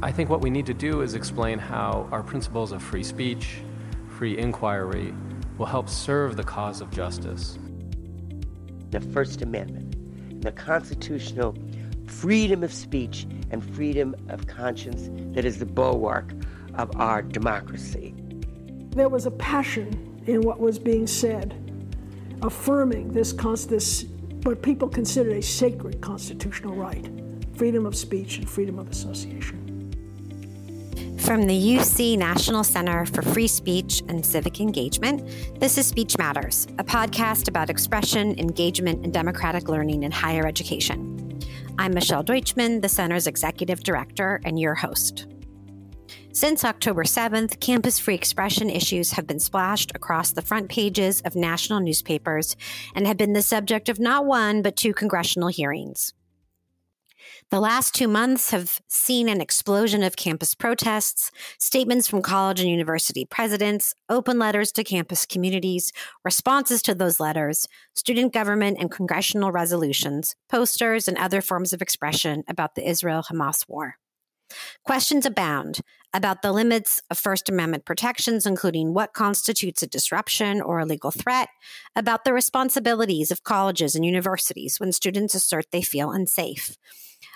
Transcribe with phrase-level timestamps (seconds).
[0.00, 3.62] I think what we need to do is explain how our principles of free speech,
[4.16, 5.12] free inquiry,
[5.58, 7.58] will help serve the cause of justice.
[8.90, 11.56] The First Amendment, the constitutional
[12.06, 16.32] freedom of speech and freedom of conscience that is the bulwark
[16.74, 18.14] of our democracy.
[18.90, 21.56] There was a passion in what was being said,
[22.42, 24.04] affirming this, this
[24.44, 27.10] what people considered a sacred constitutional right
[27.56, 29.67] freedom of speech and freedom of association.
[31.28, 35.28] From the UC National Center for Free Speech and Civic Engagement,
[35.60, 41.38] this is Speech Matters, a podcast about expression, engagement, and democratic learning in higher education.
[41.78, 45.26] I'm Michelle Deutschman, the center's executive director and your host.
[46.32, 51.36] Since October 7th, campus free expression issues have been splashed across the front pages of
[51.36, 52.56] national newspapers
[52.94, 56.14] and have been the subject of not one, but two congressional hearings.
[57.50, 62.68] The last two months have seen an explosion of campus protests, statements from college and
[62.68, 65.90] university presidents, open letters to campus communities,
[66.26, 72.44] responses to those letters, student government and congressional resolutions, posters, and other forms of expression
[72.48, 73.94] about the Israel Hamas war.
[74.84, 75.80] Questions abound
[76.12, 81.10] about the limits of First Amendment protections, including what constitutes a disruption or a legal
[81.10, 81.48] threat,
[81.96, 86.76] about the responsibilities of colleges and universities when students assert they feel unsafe,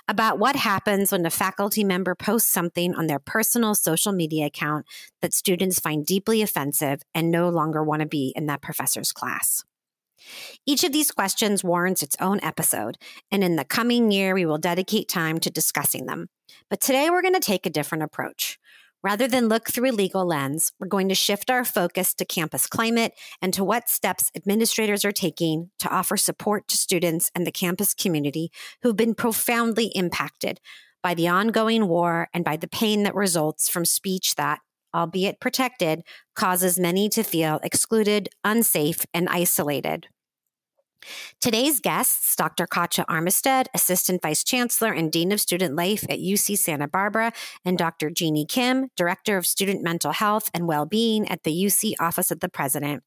[0.09, 4.87] about what happens when a faculty member posts something on their personal social media account
[5.21, 9.65] that students find deeply offensive and no longer want to be in that professor's class.
[10.67, 12.97] Each of these questions warrants its own episode,
[13.31, 16.29] and in the coming year, we will dedicate time to discussing them.
[16.71, 18.59] But today, we're going to take a different approach.
[19.05, 22.69] Rather than look through a legal lens, we're going to shift our focus to campus
[22.69, 27.51] climate and to what steps administrators are taking to offer support to students and the
[27.51, 30.61] campus community who've been profoundly impacted
[31.03, 34.61] by the ongoing war and by the pain that results from speech that,
[34.95, 36.03] albeit protected,
[36.37, 40.07] causes many to feel excluded, unsafe, and isolated.
[41.41, 42.67] Today's guests, Dr.
[42.67, 47.33] Katya Armistead, Assistant Vice Chancellor and Dean of Student Life at UC Santa Barbara,
[47.65, 48.11] and Dr.
[48.11, 52.49] Genie Kim, Director of Student Mental Health and Wellbeing at the UC Office of the
[52.49, 53.03] President,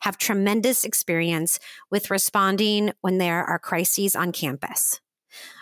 [0.00, 1.58] have tremendous experience
[1.90, 5.00] with responding when there are crises on campus.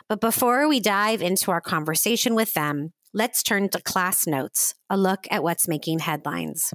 [0.08, 4.96] But before we dive into our conversation with them, let's turn to class notes, a
[4.96, 6.72] look at what's making headlines.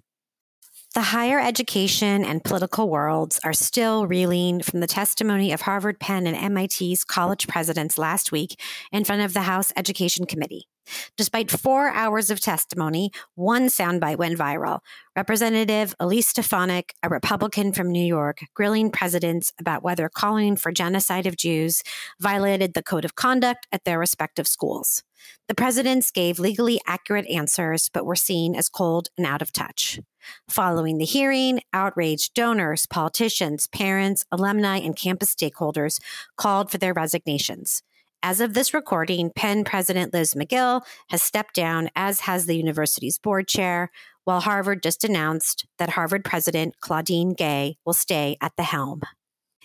[0.94, 6.28] The higher education and political worlds are still reeling from the testimony of Harvard, Penn,
[6.28, 8.60] and MIT's college presidents last week
[8.92, 10.68] in front of the House Education Committee.
[11.16, 14.80] Despite four hours of testimony, one soundbite went viral.
[15.16, 21.26] Representative Elise Stefanik, a Republican from New York, grilling presidents about whether calling for genocide
[21.26, 21.84] of Jews
[22.20, 25.04] violated the code of conduct at their respective schools.
[25.48, 30.02] The presidents gave legally accurate answers, but were seen as cold and out of touch.
[30.50, 36.00] Following the hearing, outraged donors, politicians, parents, alumni, and campus stakeholders
[36.38, 37.84] called for their resignations.
[38.24, 43.18] As of this recording, Penn President Liz Magill has stepped down, as has the university's
[43.18, 43.90] board chair,
[44.26, 49.02] while Harvard just announced that Harvard President Claudine Gay will stay at the helm.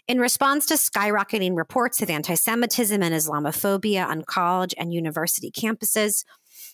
[0.08, 6.24] In response to skyrocketing reports of anti Semitism and Islamophobia on college and university campuses,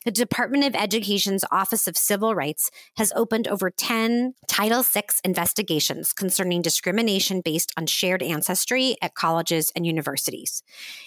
[0.05, 6.13] the Department of Education's Office of Civil Rights has opened over 10 Title VI investigations
[6.13, 10.63] concerning discrimination based on shared ancestry at colleges and universities.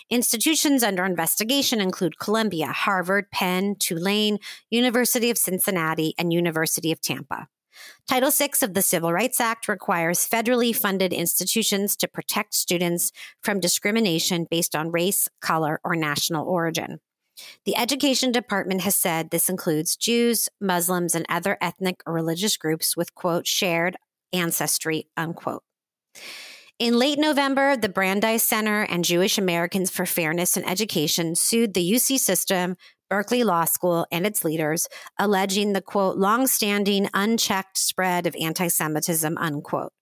[0.10, 4.40] Institutions under investigation include Columbia, Harvard, Penn, Tulane,
[4.70, 7.48] University of Cincinnati, and University of Tampa.
[8.08, 13.60] Title VI of the Civil Rights Act requires federally funded institutions to protect students from
[13.60, 17.00] discrimination based on race, color, or national origin.
[17.66, 22.96] The Education Department has said this includes Jews, Muslims, and other ethnic or religious groups
[22.96, 23.98] with, quote, shared
[24.34, 25.64] ancestry, unquote.
[26.78, 31.90] In late November, the Brandeis Center and Jewish Americans for Fairness in Education sued the
[31.90, 32.76] UC system,
[33.10, 39.38] Berkeley Law School, and its leaders, alleging the quote, longstanding unchecked spread of anti Semitism,
[39.38, 39.94] unquote.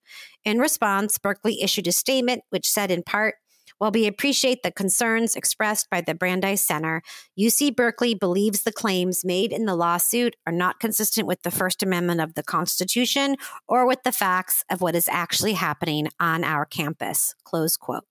[0.44, 3.36] In response, Berkeley issued a statement which said in part,
[3.78, 7.02] while we appreciate the concerns expressed by the Brandeis Center,
[7.38, 11.82] UC Berkeley believes the claims made in the lawsuit are not consistent with the First
[11.82, 13.36] Amendment of the Constitution
[13.66, 17.34] or with the facts of what is actually happening on our campus.
[17.44, 18.04] Close quote.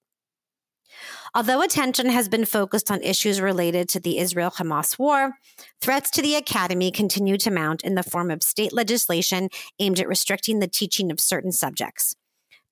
[1.33, 5.33] Although attention has been focused on issues related to the Israel Hamas war,
[5.81, 9.49] threats to the academy continue to mount in the form of state legislation
[9.79, 12.15] aimed at restricting the teaching of certain subjects.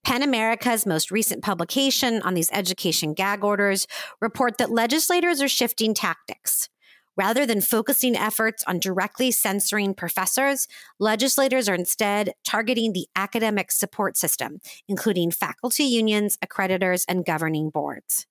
[0.03, 3.87] PEN America's most recent publication on these education gag orders
[4.19, 6.69] report that legislators are shifting tactics.
[7.17, 10.67] Rather than focusing efforts on directly censoring professors,
[10.99, 18.25] legislators are instead targeting the academic support system, including faculty unions, accreditors, and governing boards.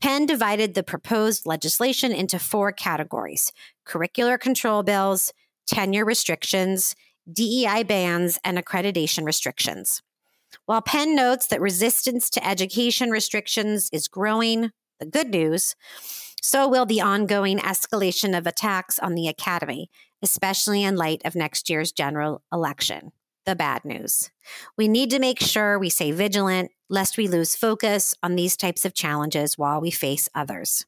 [0.00, 3.52] PEN divided the proposed legislation into four categories
[3.86, 5.32] curricular control bills,
[5.66, 6.94] tenure restrictions,
[7.30, 10.02] DEI bans, and accreditation restrictions.
[10.66, 15.74] While PEN notes that resistance to education restrictions is growing, the good news,
[16.40, 19.90] so will the ongoing escalation of attacks on the academy,
[20.22, 23.12] especially in light of next year's general election.
[23.46, 24.30] The bad news.
[24.76, 28.84] We need to make sure we stay vigilant lest we lose focus on these types
[28.84, 30.84] of challenges while we face others.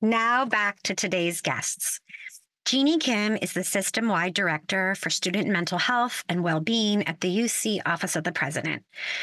[0.00, 2.00] Now back to today's guests.
[2.64, 7.20] Genie Kim is the system wide director for student mental health and well being at
[7.20, 8.82] the UC Office of the President.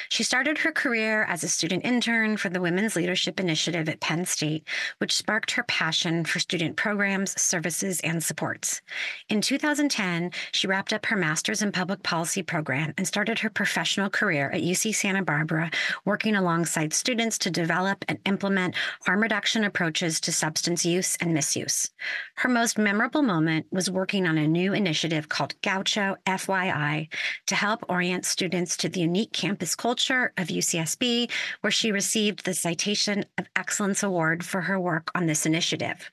[0.09, 4.25] She started her career as a student intern for the Women's Leadership Initiative at Penn
[4.25, 4.67] State,
[4.99, 8.79] which sparked her passion for student programs, services, and supports.
[9.27, 14.11] In 2010, she wrapped up her master's in public policy program and started her professional
[14.11, 15.71] career at UC Santa Barbara,
[16.05, 21.89] working alongside students to develop and implement harm reduction approaches to substance use and misuse.
[22.35, 27.07] Her most memorable moment was working on a new initiative called Gaucho FYI
[27.47, 31.31] to help orient students to the unique campus culture of UCSB,
[31.61, 36.11] where she received the Citation of Excellence Award for her work on this initiative.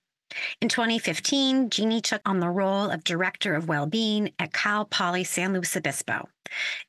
[0.61, 5.53] In 2015, Genie took on the role of Director of Wellbeing at Cal Poly San
[5.53, 6.29] Luis Obispo.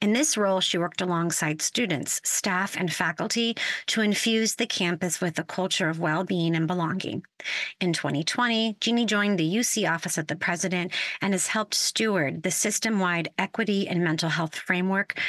[0.02, 3.56] In this role, she worked alongside students, staff, and faculty
[3.88, 7.24] to infuse the campus with a culture of well being and belonging.
[7.80, 12.52] In 2020, Genie joined the UC Office of the President and has helped steward the
[12.52, 15.20] system wide equity and mental health framework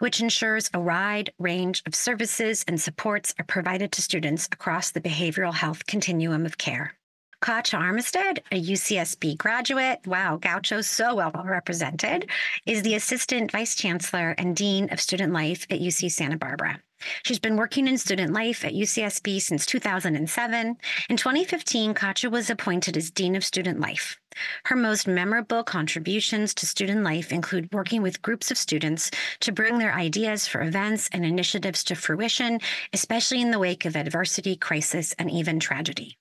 [0.00, 5.00] which ensures a wide range of services and supports are provided to students across the
[5.00, 6.94] behavioral health continuum of care.
[7.40, 12.28] Katya Armistead, a UCSB graduate, wow, Gaucho so well represented,
[12.66, 16.78] is the Assistant Vice Chancellor and Dean of Student Life at UC Santa Barbara.
[17.24, 20.76] She's been working in student life at UCSB since 2007.
[21.08, 24.18] In 2015, Katya was appointed as Dean of Student Life.
[24.64, 29.10] Her most memorable contributions to student life include working with groups of students
[29.40, 32.60] to bring their ideas for events and initiatives to fruition,
[32.92, 36.18] especially in the wake of adversity, crisis, and even tragedy.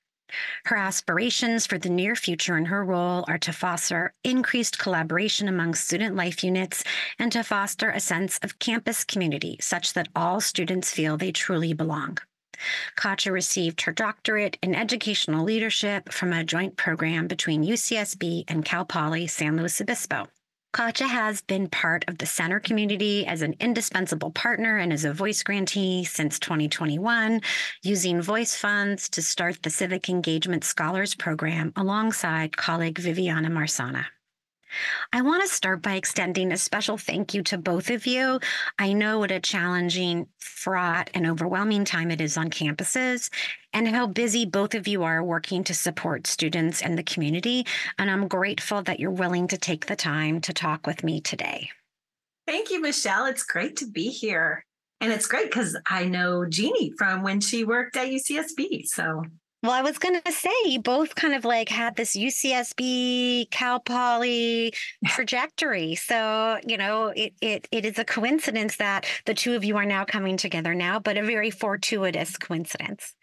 [0.65, 5.75] Her aspirations for the near future in her role are to foster increased collaboration among
[5.75, 6.83] student life units
[7.17, 11.73] and to foster a sense of campus community such that all students feel they truly
[11.73, 12.17] belong.
[12.95, 18.85] Katya received her doctorate in educational leadership from a joint program between UCSB and Cal
[18.85, 20.27] Poly San Luis Obispo.
[20.71, 25.11] Katya has been part of the center community as an indispensable partner and as a
[25.11, 27.41] voice grantee since 2021,
[27.81, 34.05] using voice funds to start the Civic Engagement Scholars Program alongside colleague Viviana Marsana.
[35.13, 38.39] I want to start by extending a special thank you to both of you.
[38.77, 43.29] I know what a challenging, fraught, and overwhelming time it is on campuses,
[43.73, 47.65] and how busy both of you are working to support students and the community.
[47.97, 51.69] And I'm grateful that you're willing to take the time to talk with me today.
[52.47, 53.25] Thank you, Michelle.
[53.25, 54.65] It's great to be here.
[55.01, 58.85] And it's great because I know Genie from when she worked at UCSB.
[58.85, 59.23] So
[59.61, 63.79] well, I was going to say you both kind of like had this UCSB, Cal
[63.81, 64.73] Poly
[65.05, 65.95] trajectory.
[65.95, 69.85] So, you know, it, it, it is a coincidence that the two of you are
[69.85, 73.15] now coming together now, but a very fortuitous coincidence.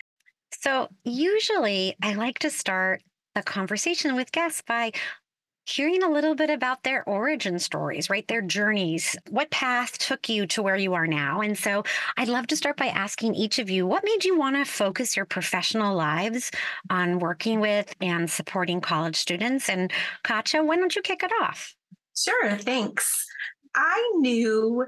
[0.61, 3.03] So, usually I like to start
[3.35, 4.93] a conversation with guests by
[5.67, 8.27] hearing a little bit about their origin stories, right?
[8.29, 9.17] Their journeys.
[9.29, 11.41] What path took you to where you are now?
[11.41, 11.83] And so
[12.17, 15.17] I'd love to start by asking each of you what made you want to focus
[15.17, 16.53] your professional lives
[16.89, 19.69] on working with and supporting college students?
[19.69, 19.93] And
[20.23, 21.75] Katya, why don't you kick it off?
[22.17, 23.27] Sure, thanks.
[23.75, 24.87] I knew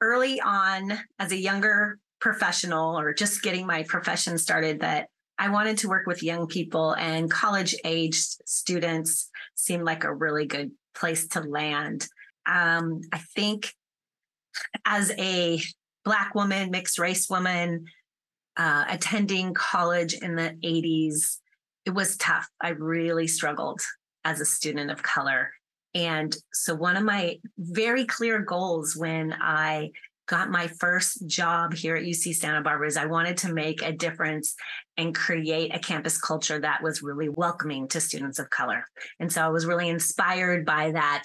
[0.00, 5.78] early on as a younger professional or just getting my profession started that I wanted
[5.78, 11.28] to work with young people and college aged students seemed like a really good place
[11.28, 12.08] to land.
[12.46, 13.72] Um, I think
[14.84, 15.60] as a
[16.04, 17.86] Black woman, mixed race woman,
[18.56, 21.38] uh, attending college in the 80s,
[21.84, 22.48] it was tough.
[22.60, 23.80] I really struggled
[24.24, 25.50] as a student of color.
[25.94, 29.90] And so, one of my very clear goals when I
[30.26, 33.92] got my first job here at UC Santa Barbara is I wanted to make a
[33.92, 34.54] difference
[34.96, 38.84] and create a campus culture that was really welcoming to students of color.
[39.20, 41.24] And so I was really inspired by that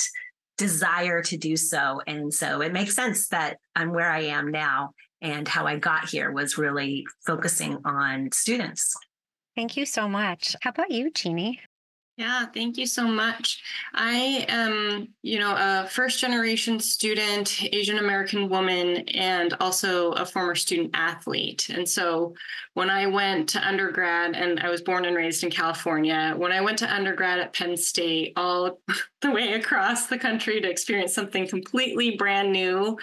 [0.57, 2.01] desire to do so.
[2.05, 4.91] And so it makes sense that I'm where I am now
[5.21, 8.95] and how I got here was really focusing on students.
[9.55, 10.55] Thank you so much.
[10.61, 11.59] How about you, Genie?
[12.17, 13.63] Yeah, thank you so much.
[13.93, 20.53] I am, you know, a first generation student, Asian American woman, and also a former
[20.53, 21.69] student athlete.
[21.69, 22.35] And so
[22.73, 26.59] when I went to undergrad, and I was born and raised in California, when I
[26.61, 28.81] went to undergrad at Penn State, all
[29.21, 32.97] the way across the country to experience something completely brand new,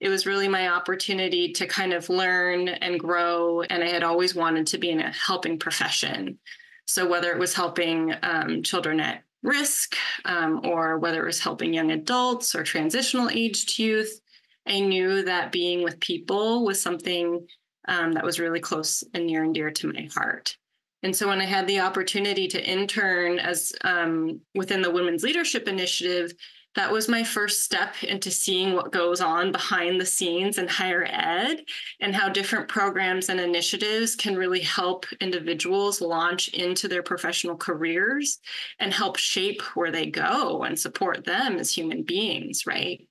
[0.00, 3.62] it was really my opportunity to kind of learn and grow.
[3.62, 6.38] And I had always wanted to be in a helping profession.
[6.86, 11.74] So whether it was helping um, children at risk um, or whether it was helping
[11.74, 14.20] young adults or transitional aged youth,
[14.66, 17.46] I knew that being with people was something
[17.88, 20.56] um, that was really close and near and dear to my heart.
[21.02, 25.68] And so when I had the opportunity to intern as um, within the Women's Leadership
[25.68, 26.32] Initiative,
[26.76, 31.06] that was my first step into seeing what goes on behind the scenes in higher
[31.10, 31.64] ed
[32.00, 38.38] and how different programs and initiatives can really help individuals launch into their professional careers
[38.78, 43.08] and help shape where they go and support them as human beings, right?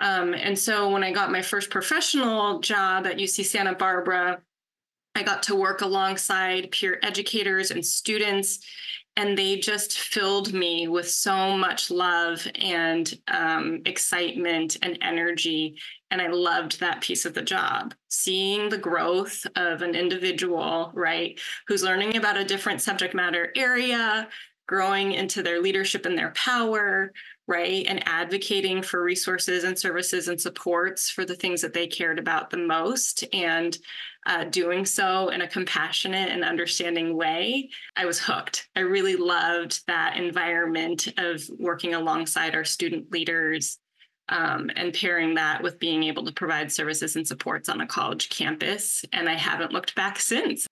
[0.00, 4.40] Um, and so when I got my first professional job at UC Santa Barbara,
[5.14, 8.60] I got to work alongside peer educators and students
[9.16, 15.78] and they just filled me with so much love and um, excitement and energy
[16.10, 17.94] and i loved that piece of the job.
[18.08, 24.28] Seeing the growth of an individual right who's learning about a different subject matter area
[24.66, 27.12] growing into their leadership and their power
[27.46, 32.18] right and advocating for resources and services and supports for the things that they cared
[32.18, 33.78] about the most and
[34.26, 38.68] uh, doing so in a compassionate and understanding way, I was hooked.
[38.74, 43.78] I really loved that environment of working alongside our student leaders
[44.30, 48.30] um, and pairing that with being able to provide services and supports on a college
[48.30, 49.04] campus.
[49.12, 50.66] And I haven't looked back since.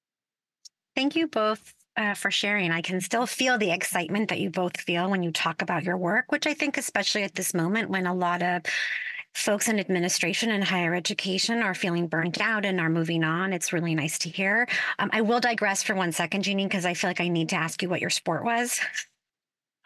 [0.97, 2.71] Thank you both uh, for sharing.
[2.71, 5.97] I can still feel the excitement that you both feel when you talk about your
[5.97, 8.63] work, which I think, especially at this moment when a lot of
[9.35, 13.53] folks in administration and higher education are feeling burnt out and are moving on.
[13.53, 14.69] It's really nice to hear.
[14.99, 17.57] Um, I will digress for one second, Genie, because I feel like I need to
[17.57, 18.81] ask you what your sport was.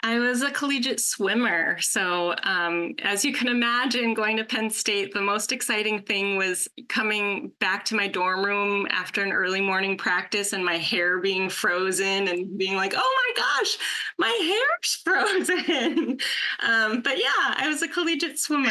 [0.02, 1.80] I was a collegiate swimmer.
[1.80, 6.68] So, um, as you can imagine, going to Penn State, the most exciting thing was
[6.88, 11.48] coming back to my dorm room after an early morning practice and my hair being
[11.48, 13.78] frozen and being like, oh my gosh,
[14.18, 16.18] my hair's frozen.
[16.62, 18.70] um, but yeah, I was a collegiate swimmer.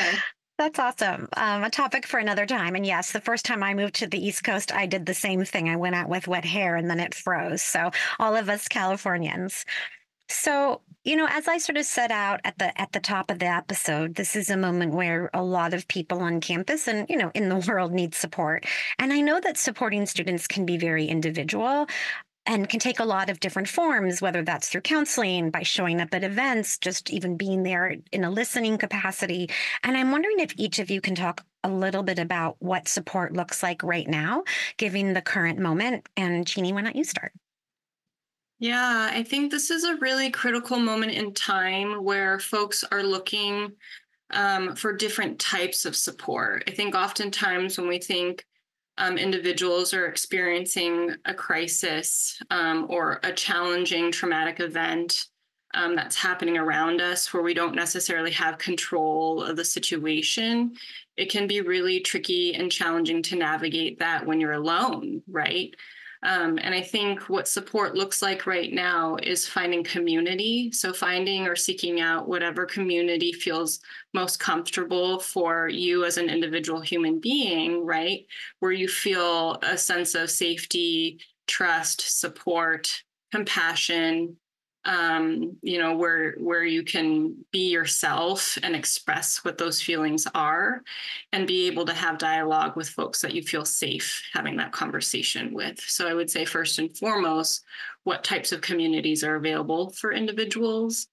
[0.57, 1.27] That's awesome.
[1.35, 2.75] Um, a topic for another time.
[2.75, 5.43] And yes, the first time I moved to the East Coast, I did the same
[5.43, 5.67] thing.
[5.67, 7.61] I went out with wet hair and then it froze.
[7.61, 9.65] So all of us Californians.
[10.29, 13.39] So, you know, as I sort of set out at the at the top of
[13.39, 17.17] the episode, this is a moment where a lot of people on campus and, you
[17.17, 18.65] know, in the world need support.
[18.97, 21.87] And I know that supporting students can be very individual
[22.45, 26.13] and can take a lot of different forms, whether that's through counseling, by showing up
[26.13, 29.49] at events, just even being there in a listening capacity.
[29.83, 33.33] And I'm wondering if each of you can talk a little bit about what support
[33.33, 34.43] looks like right now,
[34.77, 36.07] given the current moment.
[36.15, 37.31] And Genie, why don't you start?
[38.59, 43.73] Yeah, I think this is a really critical moment in time where folks are looking
[44.31, 46.63] um, for different types of support.
[46.67, 48.45] I think oftentimes when we think
[48.97, 55.27] um, individuals are experiencing a crisis um, or a challenging traumatic event
[55.73, 60.73] um, that's happening around us where we don't necessarily have control of the situation,
[61.17, 65.75] it can be really tricky and challenging to navigate that when you're alone, right?
[66.25, 70.71] Um, and I think what support looks like right now is finding community.
[70.71, 73.79] So, finding or seeking out whatever community feels
[74.13, 78.25] most comfortable for you as an individual human being, right?
[78.59, 84.37] Where you feel a sense of safety, trust, support, compassion,
[84.85, 90.83] um, you know, where where you can be yourself and express what those feelings are,
[91.31, 95.53] and be able to have dialogue with folks that you feel safe having that conversation
[95.53, 95.79] with.
[95.79, 97.63] So I would say first and foremost,
[98.03, 101.07] what types of communities are available for individuals,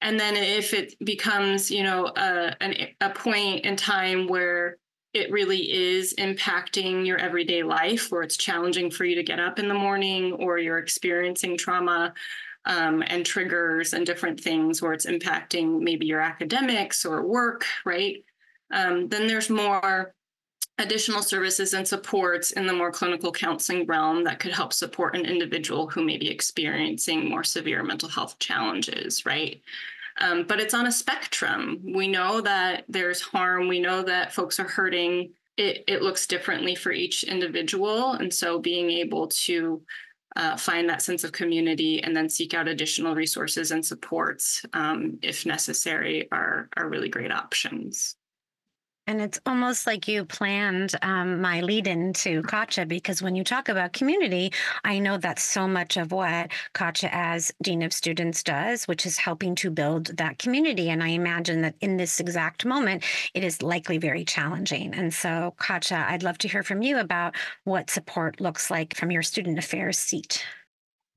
[0.00, 4.78] and then if it becomes, you know, a, an, a point in time where
[5.14, 9.58] it really is impacting your everyday life, where it's challenging for you to get up
[9.58, 12.14] in the morning, or you're experiencing trauma
[12.64, 18.24] um, and triggers and different things where it's impacting maybe your academics or work, right?
[18.70, 20.14] Um, then there's more
[20.78, 25.26] additional services and supports in the more clinical counseling realm that could help support an
[25.26, 29.60] individual who may be experiencing more severe mental health challenges, right?
[30.18, 31.80] Um, but it's on a spectrum.
[31.82, 33.68] We know that there's harm.
[33.68, 35.32] We know that folks are hurting.
[35.56, 38.12] It, it looks differently for each individual.
[38.12, 39.82] And so being able to
[40.36, 45.18] uh, find that sense of community and then seek out additional resources and supports um,
[45.22, 48.16] if necessary are, are really great options.
[49.08, 53.68] And it's almost like you planned um, my lead into Katya because when you talk
[53.68, 54.52] about community,
[54.84, 59.18] I know that's so much of what Katya, as Dean of Students does, which is
[59.18, 60.88] helping to build that community.
[60.88, 63.02] And I imagine that in this exact moment,
[63.34, 64.94] it is likely very challenging.
[64.94, 69.10] And so, Katya, I'd love to hear from you about what support looks like from
[69.10, 70.44] your student affairs seat.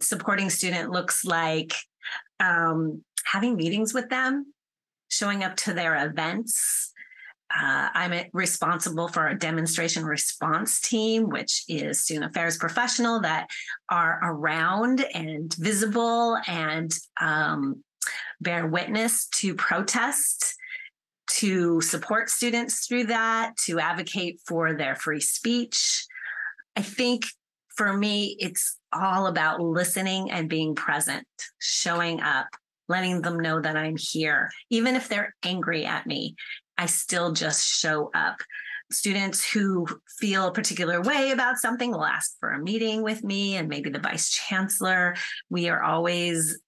[0.02, 1.74] Supporting student looks like
[2.40, 4.54] um, having meetings with them,
[5.10, 6.94] showing up to their events
[7.54, 13.48] uh, I'm responsible for a demonstration response team, which is student affairs professional that
[13.90, 17.84] are around and visible and um,
[18.42, 20.56] bear witness to protests,
[21.28, 26.06] to support students through that, to advocate for their free speech.
[26.76, 27.26] I think
[27.76, 31.28] for me, it's all about listening and being present,
[31.60, 32.48] showing up,
[32.88, 36.36] letting them know that I'm here, even if they're angry at me.
[36.78, 38.38] I still just show up.
[38.92, 39.88] Students who
[40.20, 43.90] feel a particular way about something will ask for a meeting with me and maybe
[43.90, 45.16] the vice chancellor.
[45.50, 46.60] We are always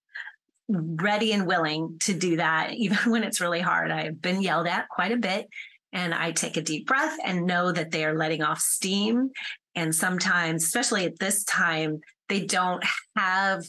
[0.67, 3.91] ready and willing to do that, even when it's really hard.
[3.91, 5.47] I've been yelled at quite a bit,
[5.93, 9.31] and I take a deep breath and know that they are letting off steam.
[9.75, 12.83] And sometimes, especially at this time, they don't
[13.15, 13.63] have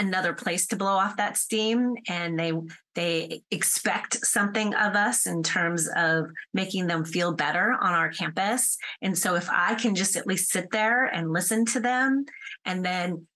[0.00, 2.52] another place to blow off that steam and they
[2.94, 8.78] they expect something of us in terms of making them feel better on our campus.
[9.02, 12.24] And so if i can just at least sit there and listen to them
[12.64, 13.26] and then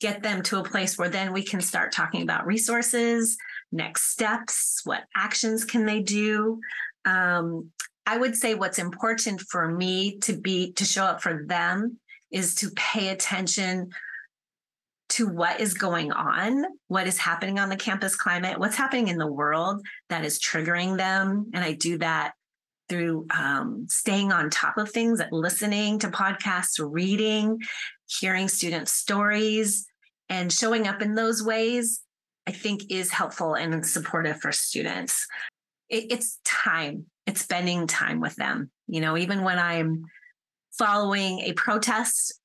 [0.00, 3.36] get them to a place where then we can start talking about resources
[3.72, 6.60] next steps what actions can they do?
[7.04, 7.72] Um,
[8.06, 11.98] i would say what's important for me to be to show up for them
[12.30, 13.90] is to pay attention
[15.12, 19.18] to what is going on, what is happening on the campus climate, what's happening in
[19.18, 21.50] the world that is triggering them.
[21.52, 22.32] And I do that
[22.88, 27.58] through um, staying on top of things, listening to podcasts, reading,
[28.06, 29.86] hearing student stories,
[30.30, 32.00] and showing up in those ways,
[32.46, 35.26] I think is helpful and supportive for students.
[35.90, 38.70] It, it's time, it's spending time with them.
[38.88, 40.04] You know, even when I'm
[40.78, 42.40] following a protest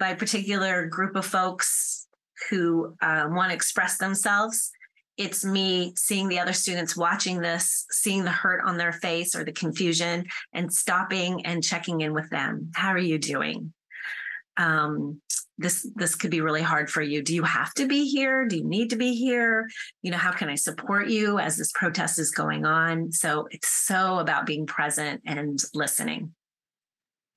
[0.00, 2.07] by a particular group of folks
[2.50, 4.70] who uh, want to express themselves.
[5.16, 9.42] It's me seeing the other students watching this, seeing the hurt on their face or
[9.42, 12.70] the confusion, and stopping and checking in with them.
[12.74, 13.72] How are you doing?
[14.56, 15.20] Um,
[15.58, 17.20] this this could be really hard for you.
[17.20, 18.46] Do you have to be here?
[18.46, 19.68] Do you need to be here?
[20.02, 23.10] You know, how can I support you as this protest is going on?
[23.10, 26.34] So it's so about being present and listening.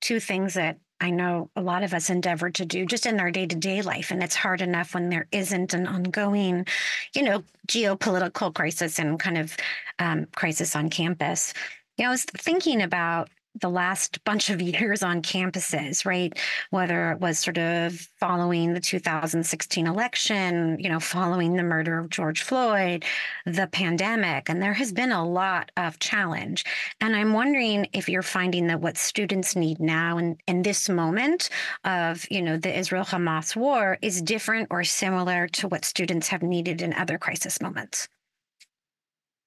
[0.02, 3.32] Two things that I know a lot of us endeavor to do just in our
[3.32, 4.12] day to day life.
[4.12, 6.68] And it's hard enough when there isn't an ongoing,
[7.16, 9.58] you know, geopolitical crisis and kind of
[9.98, 11.54] um, crisis on campus.
[11.98, 16.38] You know, I was thinking about the last bunch of years on campuses, right?
[16.70, 22.10] Whether it was sort of following the 2016 election, you know, following the murder of
[22.10, 23.06] George Floyd,
[23.46, 26.64] the pandemic, and there has been a lot of challenge.
[27.00, 31.50] And I'm wondering if you're finding that what students need now in, in this moment
[31.84, 36.44] of, you know, the Israel Hamas war is different or similar to what students have
[36.44, 38.08] needed in other crisis moments.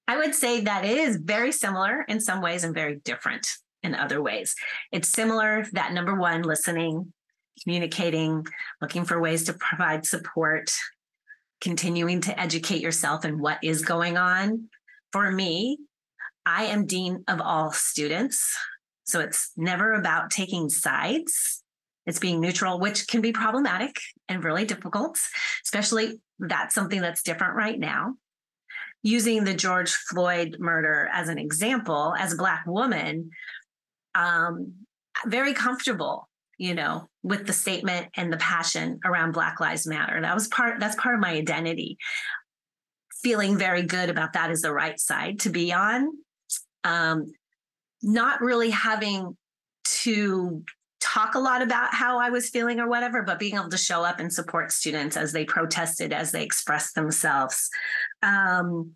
[0.07, 3.47] I would say that it is very similar in some ways and very different
[3.85, 4.57] in other ways.
[4.91, 7.13] It's similar that number one, listening,
[7.63, 8.45] communicating,
[8.81, 10.73] looking for ways to provide support,
[11.61, 14.69] continuing to educate yourself in what is going on.
[15.13, 15.79] For me,
[16.45, 18.57] I am dean of all students.
[19.05, 21.63] So it's never about taking sides.
[22.07, 25.19] It's being neutral, which can be problematic and really difficult,
[25.65, 28.15] especially that's something that's different right now.
[29.03, 33.31] Using the George Floyd murder as an example, as a Black woman,
[34.15, 34.75] um,
[35.27, 40.21] very comfortable you know with the statement and the passion around black lives matter.
[40.21, 41.99] That was part that's part of my identity.
[43.23, 46.11] Feeling very good about that is the right side to be on.
[46.85, 47.33] Um,
[48.03, 49.37] not really having
[49.85, 50.63] to
[51.01, 54.05] talk a lot about how I was feeling or whatever, but being able to show
[54.05, 57.71] up and support students as they protested, as they expressed themselves.
[58.23, 58.93] Um,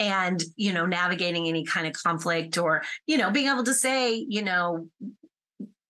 [0.00, 4.14] and you know navigating any kind of conflict or you know being able to say
[4.14, 4.88] you know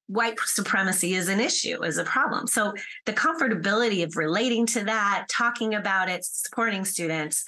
[0.07, 2.47] white supremacy is an issue is a problem.
[2.47, 2.73] So
[3.05, 7.44] the comfortability of relating to that talking about it supporting students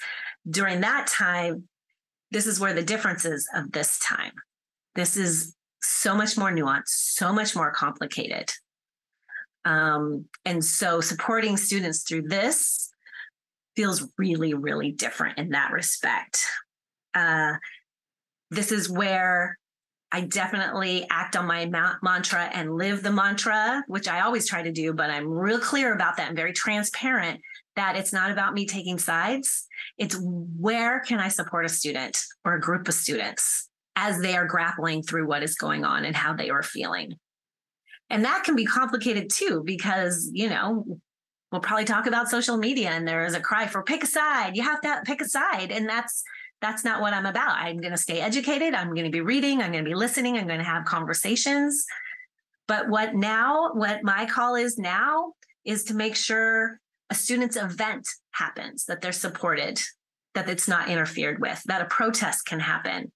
[0.49, 1.67] during that time
[2.29, 4.31] this is where the differences of this time.
[4.95, 8.51] This is so much more nuanced so much more complicated.
[9.65, 12.90] Um, and so supporting students through this
[13.75, 16.45] feels really, really different in that respect.
[17.13, 17.53] Uh,
[18.49, 19.57] this is where
[20.11, 24.61] I definitely act on my ma- mantra and live the mantra, which I always try
[24.61, 27.39] to do, but I'm real clear about that and very transparent
[27.77, 29.65] that it's not about me taking sides.
[29.97, 34.45] It's where can I support a student or a group of students as they are
[34.45, 37.13] grappling through what is going on and how they are feeling.
[38.09, 40.99] And that can be complicated too, because, you know,
[41.51, 44.55] we'll probably talk about social media and there is a cry for pick a side.
[44.55, 45.71] You have to pick a side.
[45.71, 46.23] And that's
[46.61, 47.57] that's not what I'm about.
[47.57, 48.75] I'm going to stay educated.
[48.75, 49.61] I'm going to be reading.
[49.61, 50.37] I'm going to be listening.
[50.37, 51.85] I'm going to have conversations.
[52.67, 55.33] But what now, what my call is now
[55.65, 59.81] is to make sure a student's event happens, that they're supported,
[60.35, 63.11] that it's not interfered with, that a protest can happen.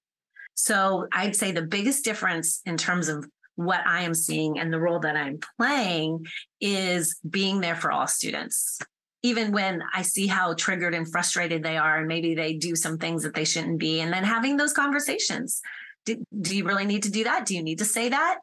[0.56, 4.80] So I'd say the biggest difference in terms of what I am seeing and the
[4.80, 6.26] role that I'm playing
[6.60, 8.80] is being there for all students
[9.26, 13.00] even when I see how triggered and frustrated they are, and maybe they do some
[13.00, 15.62] things that they shouldn't be, and then having those conversations.
[16.06, 17.48] Do, do you really need to do that?
[17.48, 18.38] Do you need to say that?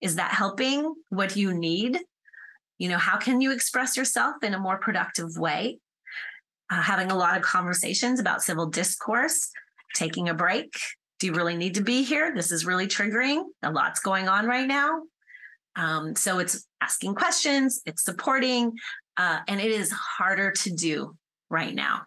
[0.00, 1.98] Is that helping what do you need?
[2.78, 5.80] You know, how can you express yourself in a more productive way?
[6.70, 9.50] Uh, having a lot of conversations about civil discourse,
[9.94, 10.72] taking a break.
[11.18, 12.32] Do you really need to be here?
[12.34, 13.42] This is really triggering.
[13.62, 15.02] A lot's going on right now.
[15.76, 18.72] Um, so it's asking questions, it's supporting,
[19.16, 21.16] uh, and it is harder to do
[21.50, 22.02] right now.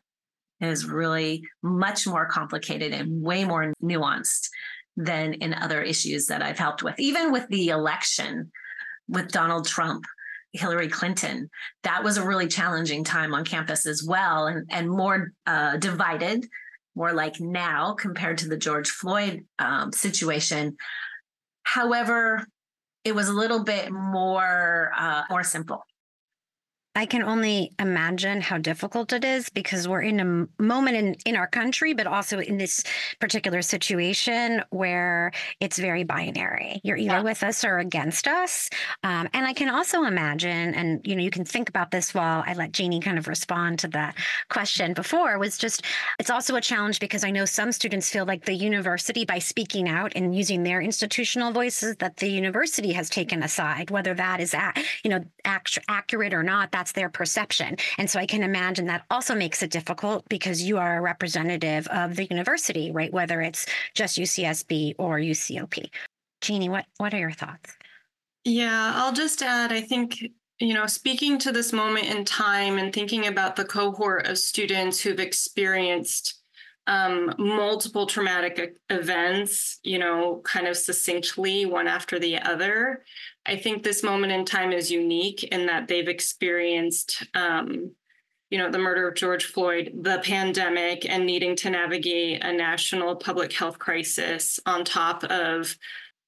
[0.59, 4.49] It is really much more complicated and way more nuanced
[4.97, 6.99] than in other issues that I've helped with.
[6.99, 8.51] Even with the election
[9.07, 10.05] with Donald Trump,
[10.53, 11.49] Hillary Clinton,
[11.83, 16.45] that was a really challenging time on campus as well, and, and more uh, divided,
[16.95, 20.77] more like now compared to the George Floyd um, situation.
[21.63, 22.45] However,
[23.03, 25.83] it was a little bit more uh, more simple
[26.93, 31.35] I can only imagine how difficult it is because we're in a moment in, in
[31.37, 32.83] our country, but also in this
[33.21, 36.81] particular situation where it's very binary.
[36.83, 37.21] You're either yeah.
[37.21, 38.69] with us or against us.
[39.03, 42.43] Um, and I can also imagine, and you know, you can think about this while
[42.45, 44.15] I let Genie kind of respond to that
[44.49, 45.85] question before, was just
[46.19, 49.87] it's also a challenge because I know some students feel like the university, by speaking
[49.87, 54.41] out and using their institutional voices, that the university has taken a side, whether that
[54.41, 57.77] is at, you know, act- accurate or not that's their perception.
[57.99, 61.85] And so I can imagine that also makes it difficult because you are a representative
[61.89, 63.13] of the university, right?
[63.13, 65.85] Whether it's just UCSB or UCOP.
[66.41, 67.77] Genie, what, what are your thoughts?
[68.45, 70.23] Yeah, I'll just add, I think
[70.57, 74.99] you know, speaking to this moment in time and thinking about the cohort of students
[74.99, 76.41] who've experienced
[76.87, 83.03] um, multiple traumatic events, you know, kind of succinctly, one after the other.
[83.45, 87.91] I think this moment in time is unique in that they've experienced, um,
[88.49, 93.15] you know, the murder of George Floyd, the pandemic, and needing to navigate a national
[93.15, 95.75] public health crisis on top of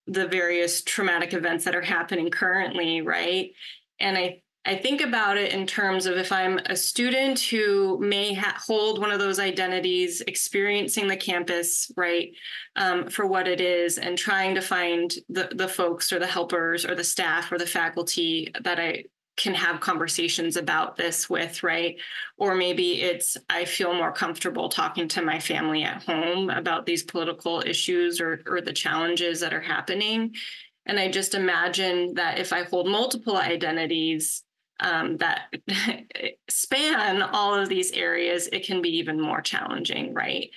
[0.08, 3.52] the various traumatic events that are happening currently, right?
[4.00, 8.34] And I I think about it in terms of if I'm a student who may
[8.34, 12.32] ha- hold one of those identities, experiencing the campus, right,
[12.78, 16.86] um, for what it is, and trying to find the, the folks or the helpers
[16.86, 19.04] or the staff or the faculty that I
[19.36, 21.98] can have conversations about this with, right?
[22.38, 27.04] Or maybe it's I feel more comfortable talking to my family at home about these
[27.04, 30.36] political issues or, or the challenges that are happening.
[30.86, 34.44] And I just imagine that if I hold multiple identities,
[34.80, 35.54] um, that
[36.50, 40.50] span all of these areas, it can be even more challenging, right?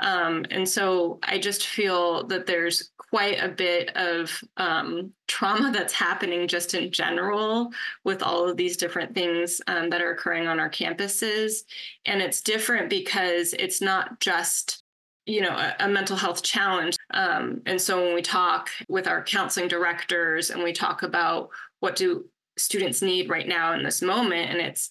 [0.00, 5.92] Um, and so I just feel that there's quite a bit of um, trauma that's
[5.92, 7.72] happening just in general
[8.04, 11.64] with all of these different things um, that are occurring on our campuses.
[12.04, 14.82] And it's different because it's not just
[15.26, 19.22] you know a, a mental health challenge um, and so when we talk with our
[19.22, 21.50] counseling directors and we talk about
[21.80, 22.24] what do
[22.58, 24.90] students need right now in this moment and it's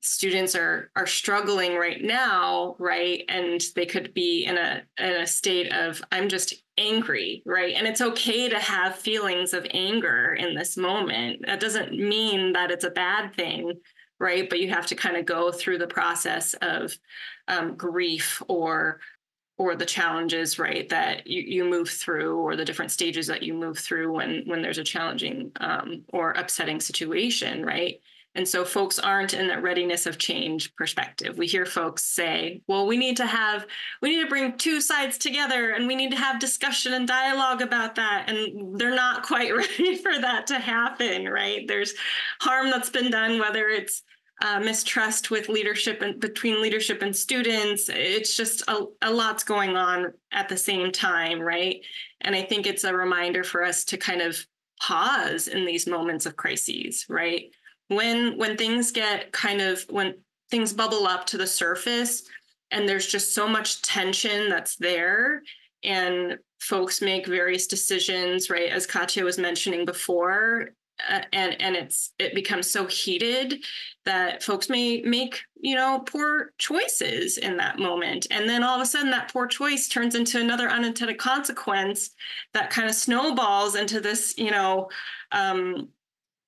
[0.00, 3.24] students are are struggling right now right?
[3.28, 7.74] And they could be in a in a state of i'm just angry right?
[7.74, 11.44] And it's okay to have feelings of anger in this moment.
[11.46, 13.80] That doesn't mean that it's a bad thing
[14.20, 14.48] right?
[14.48, 16.96] But you have to kind of go through the process of
[17.48, 19.00] um, grief or
[19.56, 23.54] or the challenges right that you, you move through or the different stages that you
[23.54, 28.00] move through when when there's a challenging um, or upsetting situation right
[28.36, 31.38] And so folks aren't in that readiness of change perspective.
[31.38, 33.64] We hear folks say, well, we need to have,
[34.02, 37.62] we need to bring two sides together and we need to have discussion and dialogue
[37.62, 38.28] about that.
[38.28, 41.66] And they're not quite ready for that to happen, right?
[41.68, 41.94] There's
[42.40, 44.02] harm that's been done, whether it's
[44.42, 47.88] uh, mistrust with leadership and between leadership and students.
[47.88, 51.80] It's just a, a lot's going on at the same time, right?
[52.20, 54.38] And I think it's a reminder for us to kind of
[54.80, 57.50] pause in these moments of crises, right?
[57.88, 60.14] when when things get kind of when
[60.50, 62.22] things bubble up to the surface
[62.70, 65.42] and there's just so much tension that's there
[65.82, 70.70] and folks make various decisions right as katya was mentioning before
[71.10, 73.64] uh, and and it's it becomes so heated
[74.04, 78.82] that folks may make you know poor choices in that moment and then all of
[78.82, 82.10] a sudden that poor choice turns into another unintended consequence
[82.52, 84.88] that kind of snowballs into this you know
[85.32, 85.88] um,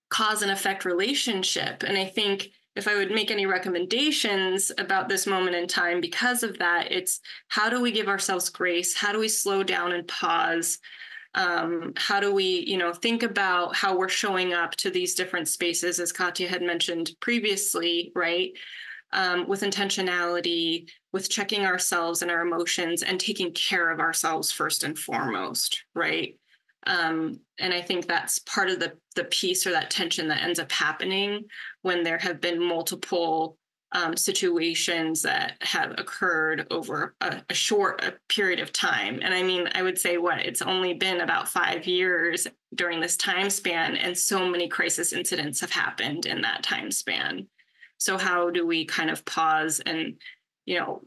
[0.09, 1.83] cause and effect relationship.
[1.83, 6.43] And I think if I would make any recommendations about this moment in time because
[6.43, 8.95] of that, it's how do we give ourselves grace?
[8.95, 10.79] How do we slow down and pause?
[11.37, 15.49] Um, how do we, you know, think about how we're showing up to these different
[15.49, 18.53] spaces, as Katya had mentioned previously, right?
[19.13, 24.83] Um, with intentionality, with checking ourselves and our emotions, and taking care of ourselves first
[24.83, 26.39] and foremost, right?
[26.87, 30.59] Um, and I think that's part of the the piece or that tension that ends
[30.59, 31.45] up happening
[31.83, 33.59] when there have been multiple
[33.97, 39.21] um, situations that have occurred over a, a short period of time.
[39.23, 43.17] And I mean, I would say what it's only been about five years during this
[43.17, 47.49] time span, and so many crisis incidents have happened in that time span.
[47.97, 50.21] So how do we kind of pause and,
[50.67, 51.03] you know,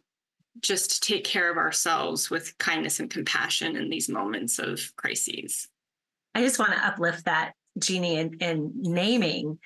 [0.61, 5.67] just take care of ourselves with kindness and compassion in these moments of crises.
[6.33, 9.59] I just want to uplift that, Genie, in, in naming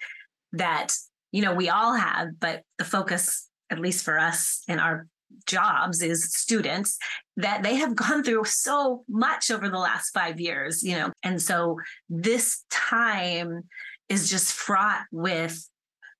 [0.51, 0.93] that,
[1.33, 5.07] you know, we all have, but the focus, at least for us in our
[5.47, 6.97] jobs is students
[7.35, 11.11] that they have gone through so much over the last five years, you know.
[11.23, 13.63] And so this time
[14.07, 15.67] is just fraught with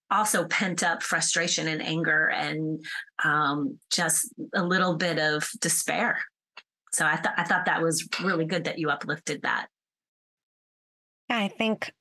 [0.09, 2.83] also pent up frustration and anger and
[3.23, 6.19] um, just a little bit of despair.
[6.91, 9.67] So I thought I thought that was really good that you uplifted that.
[11.29, 11.91] I think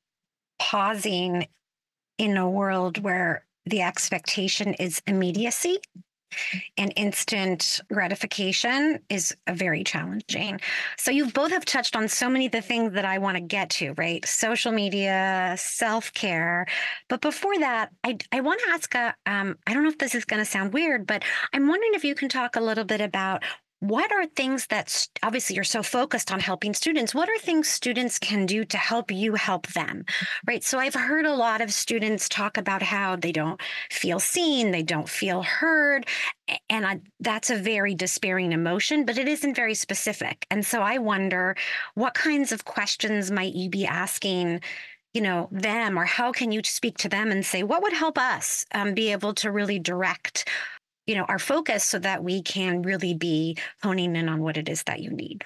[0.59, 1.46] pausing
[2.18, 5.79] in a world where the expectation is immediacy
[6.77, 10.61] and instant gratification is a very challenging.
[10.96, 13.42] So you both have touched on so many of the things that I want to
[13.42, 14.25] get to, right?
[14.27, 16.66] Social media, self-care.
[17.09, 20.14] But before that, I, I want to ask a, um, I don't know if this
[20.14, 21.22] is going to sound weird, but
[21.53, 23.42] I'm wondering if you can talk a little bit about
[23.83, 28.16] what are things that obviously you're so focused on helping students what are things students
[28.16, 30.05] can do to help you help them
[30.47, 30.62] right?
[30.62, 34.85] So i've heard a lot of students talk about how they don't feel seen they
[34.85, 36.07] don't feel heard
[36.71, 40.47] and I, that's a very despairing emotion but it isn't very specific.
[40.49, 41.57] And so i wonder
[41.95, 44.61] what kinds of questions might you be asking
[45.12, 48.16] you know them or how can you speak to them and say what would help
[48.16, 50.49] us um, be able to really direct
[51.06, 54.68] you know our focus so that we can really be honing in on what it
[54.68, 55.44] is that you need.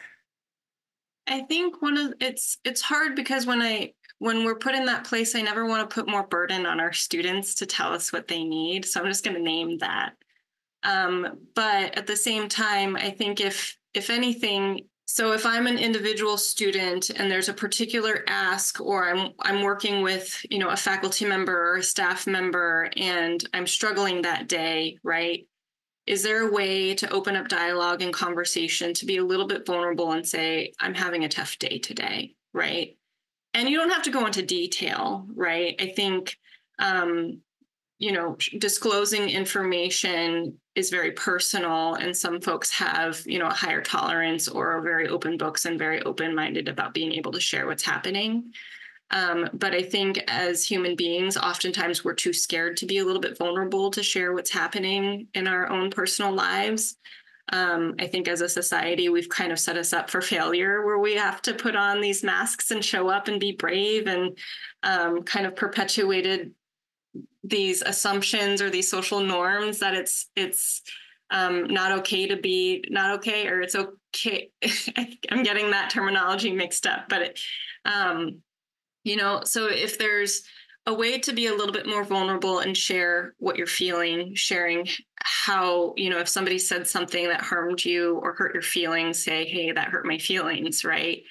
[1.26, 5.04] I think one of it's it's hard because when i when we're put in that
[5.04, 8.28] place i never want to put more burden on our students to tell us what
[8.28, 10.12] they need so i'm just going to name that.
[10.82, 15.78] Um, but at the same time i think if if anything so if i'm an
[15.78, 20.76] individual student and there's a particular ask or i'm i'm working with you know a
[20.76, 25.46] faculty member or a staff member and i'm struggling that day right?
[26.06, 29.66] Is there a way to open up dialogue and conversation to be a little bit
[29.66, 32.96] vulnerable and say i'm having a tough day today right?
[33.54, 35.74] And you don't have to go into detail right?
[35.80, 36.36] I think
[36.78, 37.40] um,
[37.98, 43.80] you know disclosing information is very personal and some folks have you know a higher
[43.80, 47.66] tolerance or are very open books and very open minded about being able to share
[47.66, 48.52] what's happening.
[49.12, 53.22] Um, but i think as human beings oftentimes we're too scared to be a little
[53.22, 56.96] bit vulnerable to share what's happening in our own personal lives.
[57.52, 60.98] Um, i think as a society we've kind of set us up for failure where
[60.98, 64.36] we have to put on these masks and show up and be brave and
[64.82, 66.52] um, kind of perpetuated
[67.44, 70.82] these assumptions or these social norms that it's it's
[71.30, 74.50] um, not okay to be not okay or it's okay
[75.30, 77.40] i'm getting that terminology mixed up but it,
[77.84, 78.38] um,
[79.04, 80.42] you know so if there's
[80.88, 84.86] a way to be a little bit more vulnerable and share what you're feeling sharing
[85.22, 89.44] how you know if somebody said something that harmed you or hurt your feelings say
[89.44, 91.22] hey that hurt my feelings right?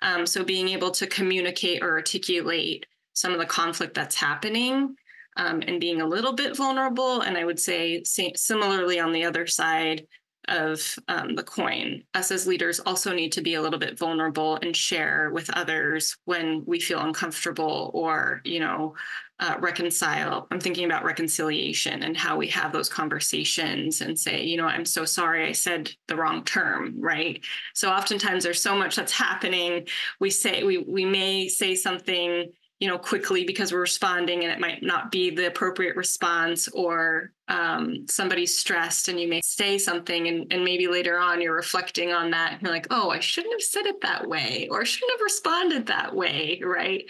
[0.00, 4.94] Um, so being able to communicate or articulate some of the conflict that's happening
[5.38, 7.22] um, and being a little bit vulnerable.
[7.22, 10.06] And I would say similarly on the other side
[10.48, 14.58] of um, the coin, us as leaders also need to be a little bit vulnerable
[14.62, 18.94] and share with others when we feel uncomfortable or, you know,
[19.40, 20.48] uh, reconcile.
[20.50, 24.84] I'm thinking about reconciliation and how we have those conversations and say, you know, I'm
[24.84, 27.44] so sorry I said the wrong term, right?
[27.74, 29.86] So oftentimes there's so much that's happening.
[30.18, 34.60] We say we we may say something you know quickly because we're responding and it
[34.60, 40.28] might not be the appropriate response or um, somebody's stressed and you may say something
[40.28, 43.54] and, and maybe later on you're reflecting on that and you're like oh i shouldn't
[43.54, 47.04] have said it that way or i shouldn't have responded that way right?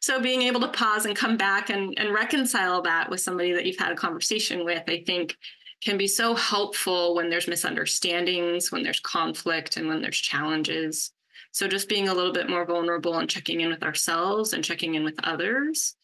[0.00, 3.66] So being able to pause and come back and, and reconcile that with somebody that
[3.66, 5.36] you've had a conversation with i think
[5.80, 11.12] can be so helpful when there's misunderstandings when there's conflict and when there's challenges
[11.52, 14.94] so just being a little bit more vulnerable and checking in with ourselves and checking
[14.94, 15.96] in with others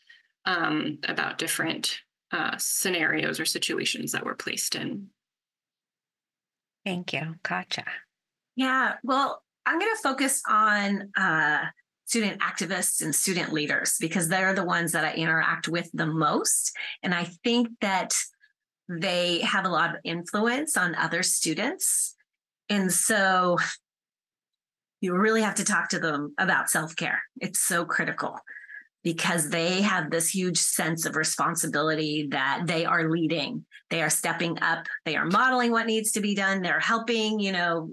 [0.46, 2.00] um, about different
[2.32, 5.08] uh, scenarios or situations that we're placed in.
[6.84, 7.36] Thank you.
[7.42, 7.84] Gotcha.
[8.56, 8.94] Yeah.
[9.02, 11.64] Well, I'm going to focus on uh,
[12.06, 16.72] student activists and student leaders because they're the ones that I interact with the most.
[17.02, 18.14] And I think that
[18.88, 22.14] they have a lot of influence on other students.
[22.68, 23.58] And so
[25.04, 27.22] you really have to talk to them about self care.
[27.38, 28.38] It's so critical
[29.02, 33.66] because they have this huge sense of responsibility that they are leading.
[33.90, 37.52] They are stepping up, they are modeling what needs to be done, they're helping, you
[37.52, 37.90] know,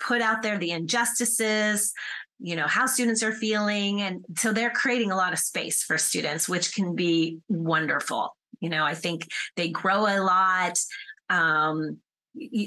[0.00, 1.92] put out there the injustices,
[2.40, 4.00] you know, how students are feeling.
[4.00, 8.34] And so they're creating a lot of space for students, which can be wonderful.
[8.60, 10.78] You know, I think they grow a lot.
[11.28, 11.98] Um,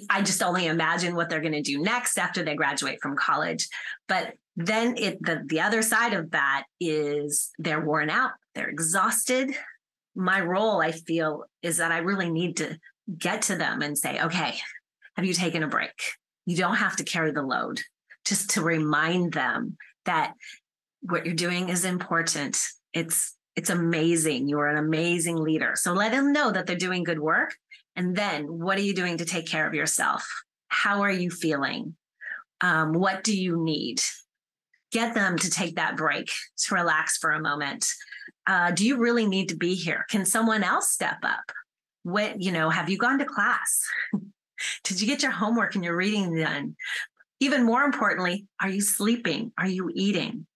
[0.10, 3.68] I just only imagine what they're going to do next after they graduate from college.
[4.08, 9.56] But then it the, the other side of that is they're worn out, they're exhausted.
[10.16, 12.78] My role, I feel, is that I really need to
[13.18, 14.56] get to them and say, okay,
[15.16, 15.92] have you taken a break?
[16.46, 17.80] You don't have to carry the load,
[18.26, 20.34] just to remind them that
[21.02, 22.58] what you're doing is important.
[22.94, 24.48] It's it's amazing.
[24.48, 25.74] You are an amazing leader.
[25.76, 27.56] So let them know that they're doing good work
[28.00, 30.26] and then what are you doing to take care of yourself?
[30.70, 31.96] How are you feeling?
[32.62, 34.00] Um, what do you need?
[34.94, 37.86] Get them to take that break to relax for a moment.
[38.48, 40.06] Uh, do you really need to be here?
[40.10, 41.52] Can someone else step up?
[42.04, 43.84] What, you know, have you gone to class?
[44.86, 46.78] Did you get your homework and your reading done?
[47.42, 49.52] Even more importantly, are you sleeping?
[49.58, 50.48] Are you eating?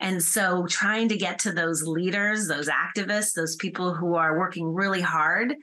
[0.00, 4.72] And so trying to get to those leaders, those activists, those people who are working
[4.72, 5.54] really hard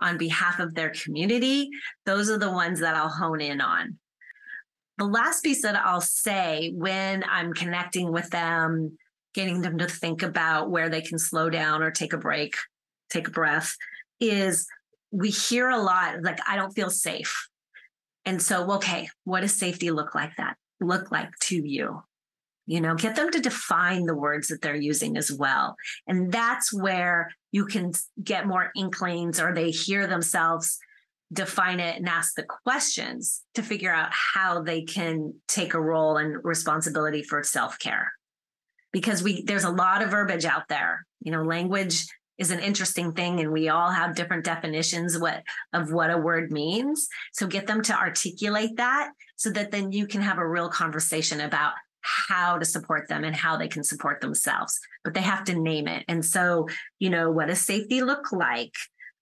[0.00, 1.70] on behalf of their community,
[2.04, 3.98] those are the ones that I'll hone in on.
[4.98, 8.96] The last piece that I'll say when I'm connecting with them,
[9.34, 12.54] getting them to think about where they can slow down or take a break,
[13.10, 13.76] take a breath,
[14.20, 14.66] is
[15.10, 17.48] we hear a lot like, I don't feel safe.
[18.24, 20.56] And so, okay, what does safety look like that?
[20.80, 22.02] Look like to you?
[22.66, 25.76] You know get them to define the words that they're using as well.
[26.06, 30.78] And that's where you can get more inklings or they hear themselves
[31.32, 36.18] define it and ask the questions to figure out how they can take a role
[36.18, 38.12] and responsibility for self-care.
[38.92, 41.04] Because we there's a lot of verbiage out there.
[41.20, 42.06] You know language
[42.38, 46.52] is an interesting thing and we all have different definitions what of what a word
[46.52, 47.08] means.
[47.32, 51.40] So get them to articulate that so that then you can have a real conversation
[51.40, 51.72] about
[52.06, 55.88] how to support them and how they can support themselves, but they have to name
[55.88, 56.04] it.
[56.08, 58.74] And so, you know, what does safety look like?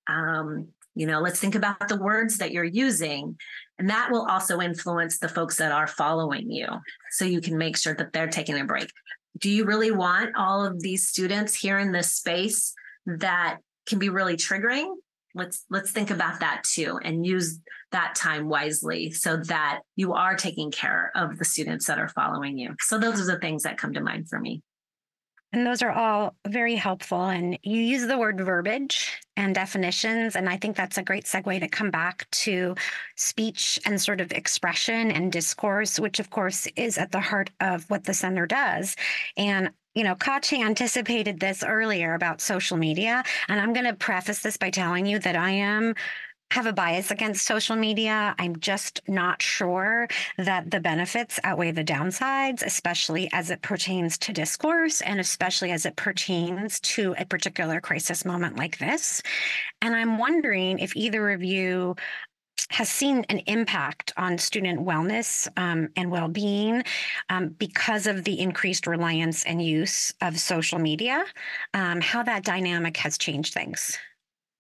[0.07, 3.37] Um, you know, let's think about the words that you're using.
[3.79, 6.69] And that will also influence the folks that are following you.
[7.11, 8.91] So you can make sure that they're taking a break.
[9.39, 12.75] Do you really want all of these students here in this space
[13.07, 14.95] that can be really triggering?
[15.35, 17.59] let's let's think about that too and use
[17.95, 22.59] that time wisely so that you are taking care of the students that are following
[22.59, 24.63] you so those are the things that come to mind for me
[25.55, 27.27] and those are all very helpful.
[27.27, 30.35] And you use the word verbiage and definitions.
[30.35, 32.75] And I think that's a great segue to come back to
[33.15, 37.89] speech and sort of expression and discourse, which, of course, is at the heart of
[37.89, 38.97] what the center does.
[39.37, 43.23] And you know, Katya anticipated this earlier about social media.
[43.47, 45.95] And I'm going to preface this by telling you that I am
[46.55, 48.33] have a bias against social media.
[48.39, 50.07] I'm just not sure
[50.39, 55.85] that the benefits outweigh the downsides, especially as it pertains to discourse and especially as
[55.85, 59.21] it pertains to a particular crisis moment like this.
[59.83, 61.97] And I'm wondering if either of you
[62.71, 66.85] has seen an impact on student wellness um, and well-being
[67.31, 71.25] um, because of the increased reliance and use of social media,
[71.75, 73.99] um, how that dynamic has changed things.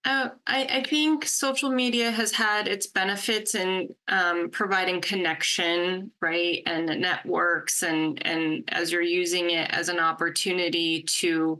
[0.05, 6.63] Uh, I, I, think social media has had its benefits in um, providing connection, right,
[6.67, 11.59] and networks, and and as you're using it as an opportunity to,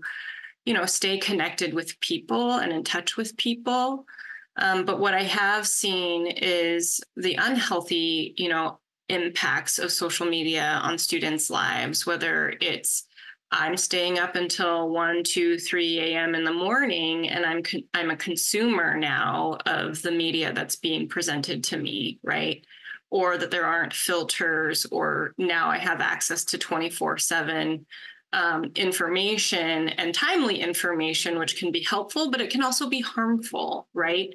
[0.67, 4.05] you know, stay connected with people and in touch with people.
[4.57, 8.79] Um, but what I have seen is the unhealthy, you know,
[9.09, 13.07] impacts of social media on students' lives, whether it's
[13.57, 16.35] I'm staying up until 1, 2, 3 a.m.
[16.35, 21.09] in the morning and I'm con- I'm a consumer now of the media that's being
[21.09, 22.67] presented to me, right?
[23.11, 27.87] Or that there aren't filters or now I have access to 24/7
[28.33, 33.87] um, information and timely information, which can be helpful, but it can also be harmful,
[33.95, 34.35] right?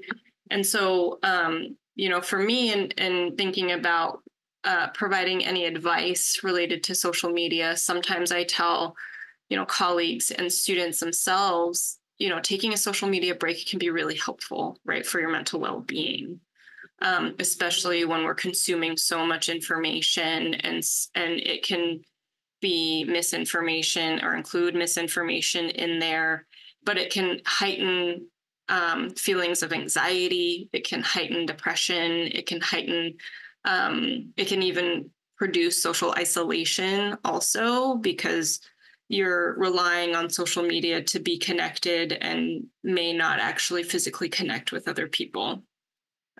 [0.49, 4.23] And so, um, you know, for me, and in thinking about
[4.63, 8.95] uh, providing any advice related to social media, sometimes I tell
[9.49, 13.89] you know colleagues and students themselves you know taking a social media break can be
[13.89, 16.39] really helpful right for your mental well-being
[17.01, 20.83] um, especially when we're consuming so much information and
[21.15, 21.99] and it can
[22.61, 26.45] be misinformation or include misinformation in there
[26.83, 28.27] but it can heighten
[28.67, 33.15] um, feelings of anxiety it can heighten depression it can heighten
[33.65, 38.59] um, it can even produce social isolation also because
[39.07, 44.87] you're relying on social media to be connected and may not actually physically connect with
[44.87, 45.63] other people.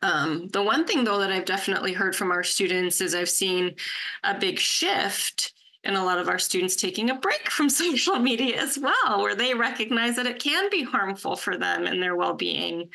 [0.01, 3.75] Um, the one thing, though, that I've definitely heard from our students is I've seen
[4.23, 5.53] a big shift
[5.83, 9.35] in a lot of our students taking a break from social media as well, where
[9.35, 12.89] they recognize that it can be harmful for them and their well being.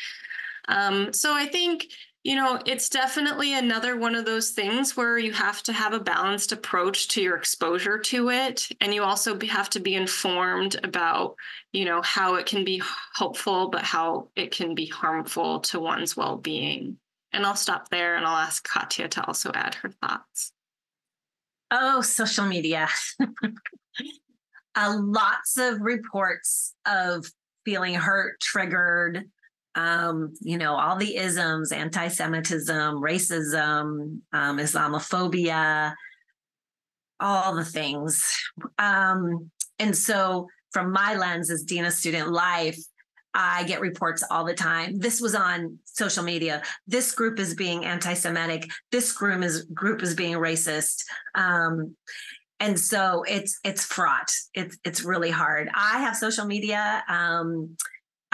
[0.69, 1.89] Um, so I think
[2.25, 6.01] you know, it's definitely another one of those things where you have to have a
[6.01, 8.67] balanced approach to your exposure to it.
[8.81, 11.37] And you also have to be informed about,
[11.73, 12.83] you know, how it can be
[13.15, 16.97] helpful, but how it can be harmful to one's well being.
[17.35, 20.53] And I'll stop there and I'll ask Katya to also add her thoughts.
[21.71, 22.89] Oh, social media.
[24.75, 27.27] uh, lots of reports of
[27.67, 29.29] feeling hurt, triggered,
[29.75, 35.95] um, you know, all the isms, anti Semitism, racism, um, Islamophobia,
[37.21, 38.37] all the things.
[38.79, 42.79] Um, and so, from my lens as Dean of Student Life,
[43.35, 44.99] I get reports all the time.
[44.99, 46.63] This was on social media.
[46.87, 48.71] This group is being anti-Semitic.
[48.93, 51.03] This group is group is being racist.
[51.35, 51.97] Um,
[52.61, 54.31] and so it's it's fraught.
[54.55, 55.69] It's it's really hard.
[55.75, 57.03] I have social media.
[57.09, 57.77] Um,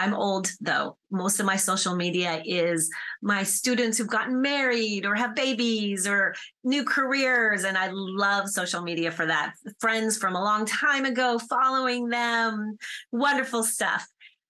[0.00, 0.96] I'm old though.
[1.10, 2.90] Most of my social media is
[3.20, 6.34] my students who've gotten married or have babies or
[6.64, 7.64] new careers.
[7.64, 9.52] And I love social media for that.
[9.78, 12.78] Friends from a long time ago, following them,
[13.12, 14.06] wonderful stuff.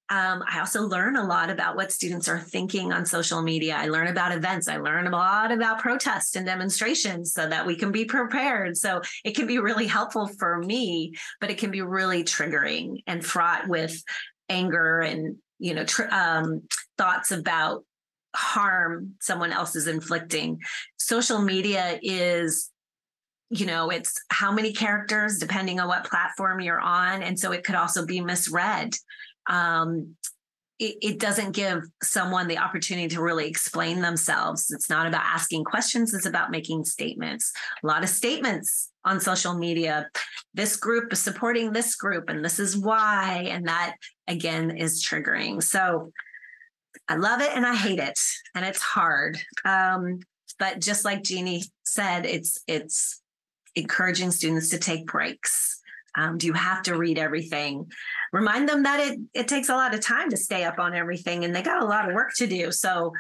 [0.09, 3.77] Um, I also learn a lot about what students are thinking on social media.
[3.77, 4.67] I learn about events.
[4.67, 8.77] I learn a lot about protests and demonstrations so that we can be prepared.
[8.77, 13.25] So it can be really helpful for me, but it can be really triggering and
[13.25, 14.03] fraught with
[14.51, 16.63] anger and you know tr- um,
[16.99, 17.85] thoughts about
[18.35, 20.61] harm someone else is inflicting.
[20.99, 22.71] Social media is
[23.49, 27.65] you know it's how many characters depending on what platform you're on and so it
[27.65, 28.95] could also be misread.
[29.49, 30.17] Um,
[30.81, 34.71] it, it, doesn't give someone the opportunity to really explain themselves.
[34.71, 37.53] It's not about asking questions it's about making statements.
[37.85, 40.09] A lot of statements on social media.
[40.55, 45.63] This group is supporting this group and this is why and that again is triggering.
[45.63, 46.13] So
[47.09, 48.19] i love it and i hate it
[48.55, 49.39] and it's hard.
[49.67, 50.21] Um,
[50.59, 53.23] but just like Genie said it's it's
[53.77, 55.80] encouraging students to take breaks
[56.17, 57.91] um, do you have to read everything?
[58.33, 61.45] Remind them that it it takes a lot of time to stay up on everything
[61.45, 62.73] and they got a lot of work to do.
[62.73, 63.13] So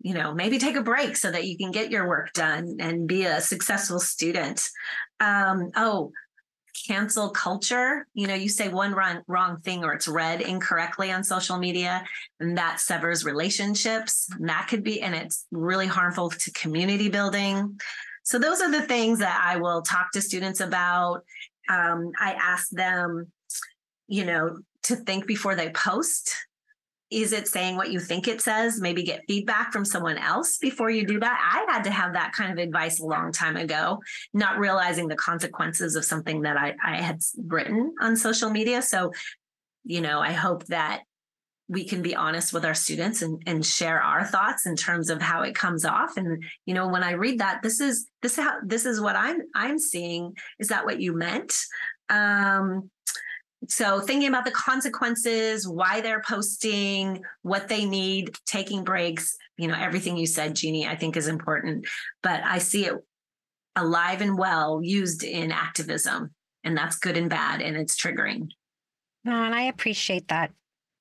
[0.00, 3.06] you know maybe take a break so that you can get your work done and
[3.06, 4.68] be a successful student.
[5.20, 6.12] Um, oh
[6.86, 8.06] cancel culture.
[8.14, 12.04] You know you say one wrong, wrong thing or it's read incorrectly on social media
[12.40, 14.28] and that severs relationships.
[14.38, 17.80] And that could be and it's really harmful to community building.
[18.24, 21.24] So those are the things that i will talk to students about
[21.68, 23.30] um, i ask them
[24.08, 26.34] you know to think before they post
[27.12, 28.80] is it saying what you think it says?
[28.80, 31.64] Maybe get feedback from someone else before you do that.
[31.68, 34.00] I had to have that kind of advice a long time ago,
[34.32, 38.80] not realizing the consequences of something that I, I had written on social media.
[38.80, 39.12] So,
[39.84, 41.02] you know, I hope that
[41.68, 45.22] we can be honest with our students and, and share our thoughts in terms of
[45.22, 46.16] how it comes off.
[46.16, 49.40] And, you know, when I read that, this is this how this is what I'm
[49.54, 50.34] I'm seeing.
[50.58, 51.54] Is that what you meant?
[52.10, 52.90] Um,
[53.68, 59.76] so thinking about the consequences, why they're posting, what they need, taking breaks, you know,
[59.78, 61.86] everything you said, Genie, I think is important.
[62.22, 62.94] But I see it
[63.76, 66.34] alive and well used in activism,
[66.64, 68.48] and that's good and bad, and it's triggering.
[69.24, 70.50] no, and I appreciate that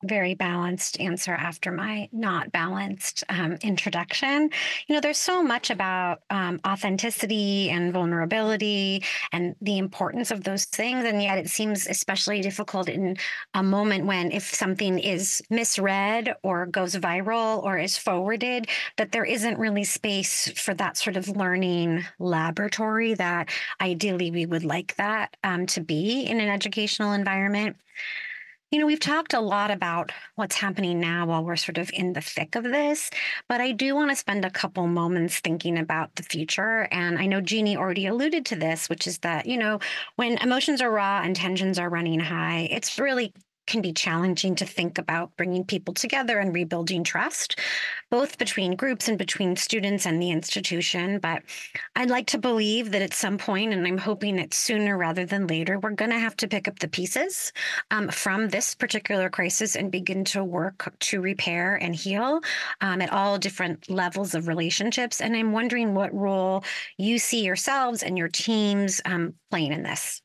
[0.03, 4.49] very balanced answer after my not balanced um, introduction.
[4.87, 10.65] You know, there's so much about um, authenticity and vulnerability and the importance of those
[10.65, 11.05] things.
[11.05, 13.17] And yet it seems especially difficult in
[13.53, 19.25] a moment when, if something is misread or goes viral or is forwarded, that there
[19.25, 23.49] isn't really space for that sort of learning laboratory that
[23.79, 27.75] ideally we would like that um, to be in an educational environment.
[28.71, 32.13] You know, we've talked a lot about what's happening now while we're sort of in
[32.13, 33.09] the thick of this,
[33.49, 36.87] but I do want to spend a couple moments thinking about the future.
[36.89, 39.79] And I know Genie already alluded to this, which is that, you know,
[40.15, 43.33] when emotions are raw and tensions are running high, it's really
[43.71, 47.57] can be challenging to think about bringing people together and rebuilding trust,
[48.09, 51.17] both between groups and between students and the institution.
[51.19, 51.43] But
[51.95, 55.47] I'd like to believe that at some point, and I'm hoping it's sooner rather than
[55.47, 57.53] later, we're going to have to pick up the pieces
[57.91, 62.41] um, from this particular crisis and begin to work to repair and heal
[62.81, 65.21] um, at all different levels of relationships.
[65.21, 66.65] And I'm wondering what role
[66.97, 70.21] you see yourselves and your teams um, playing in this.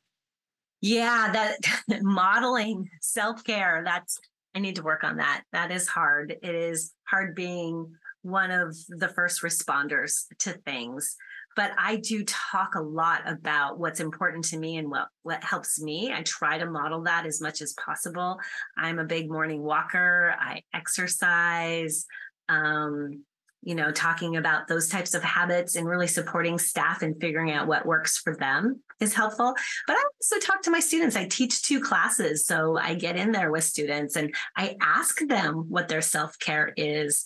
[0.87, 1.57] Yeah, that
[2.03, 4.19] modeling self care, that's,
[4.55, 5.43] I need to work on that.
[5.53, 6.37] That is hard.
[6.43, 11.17] It is hard being one of the first responders to things.
[11.57, 15.81] But I do talk a lot about what's important to me and what, what helps
[15.81, 16.13] me.
[16.13, 18.39] I try to model that as much as possible.
[18.77, 22.07] I'm a big morning walker, I exercise.
[22.49, 23.25] Um,
[23.63, 27.67] you know, talking about those types of habits and really supporting staff and figuring out
[27.67, 29.55] what works for them is helpful.
[29.87, 31.17] But I also talk to my students.
[31.17, 32.47] I teach two classes.
[32.47, 36.73] So I get in there with students and I ask them what their self care
[36.77, 37.25] is.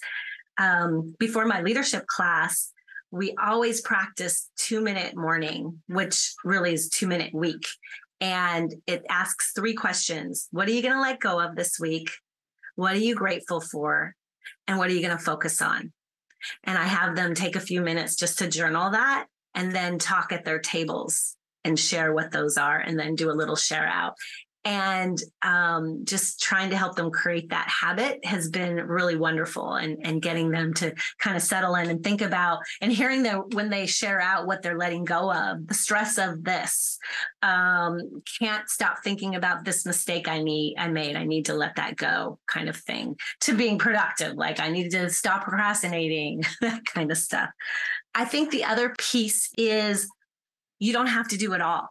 [0.59, 2.73] Um, before my leadership class,
[3.11, 7.67] we always practice two minute morning, which really is two minute week.
[8.21, 12.11] And it asks three questions What are you going to let go of this week?
[12.77, 14.15] What are you grateful for?
[14.67, 15.93] And what are you going to focus on?
[16.65, 20.33] And I have them take a few minutes just to journal that and then talk
[20.33, 24.15] at their tables and share what those are and then do a little share out.
[24.63, 29.97] And um, just trying to help them create that habit has been really wonderful and,
[30.05, 33.71] and getting them to kind of settle in and think about and hearing them when
[33.71, 36.99] they share out what they're letting go of the stress of this.
[37.41, 41.17] Um, can't stop thinking about this mistake i need i made.
[41.17, 44.35] I need to let that go kind of thing to being productive.
[44.37, 47.49] Like i need to stop procrastinating that kind of stuff.
[48.15, 50.07] I think the other piece is
[50.81, 51.91] you don't have to do it all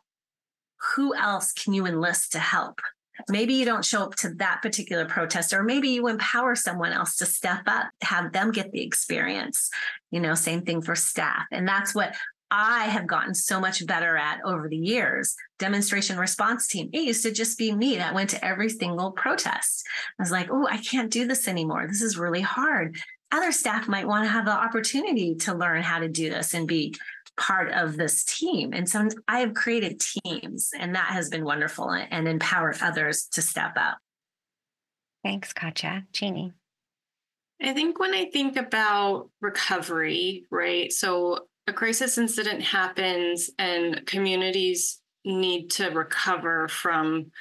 [0.96, 2.82] who else can you enlist to help?
[3.28, 7.18] Maybe you don't show up to that particular protest, or maybe you empower someone else
[7.18, 9.70] to step up, have them get the experience.
[10.10, 11.44] You know, same thing for staff.
[11.52, 12.16] And that's what
[12.50, 15.36] I have gotten so much better at over the years.
[15.60, 16.90] Demonstration response team.
[16.94, 19.86] It used to just be me that went to every single protest.
[20.18, 21.88] I was like, oh, I can't do this anymore.
[21.88, 22.96] This is really hard.
[23.32, 26.68] Other staff might want to have the opportunity to learn how to do this and
[26.68, 26.96] be
[27.40, 28.74] part of this team.
[28.74, 33.42] And so I have created teams, and that has been wonderful and empowered others to
[33.42, 33.98] step up.
[35.24, 36.06] Thanks, Katya.
[36.12, 36.54] Genie.
[37.62, 40.92] I think when I think about recovery, right?
[40.94, 47.32] So a crisis incident happens and communities need to recover from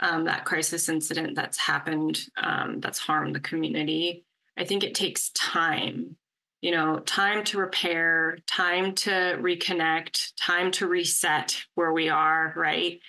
[0.00, 4.24] um, that crisis incident that's happened um, that's harmed the community.
[4.56, 6.16] I think it takes time
[6.64, 13.00] you know, time to repair, time to reconnect, time to reset where we are, right?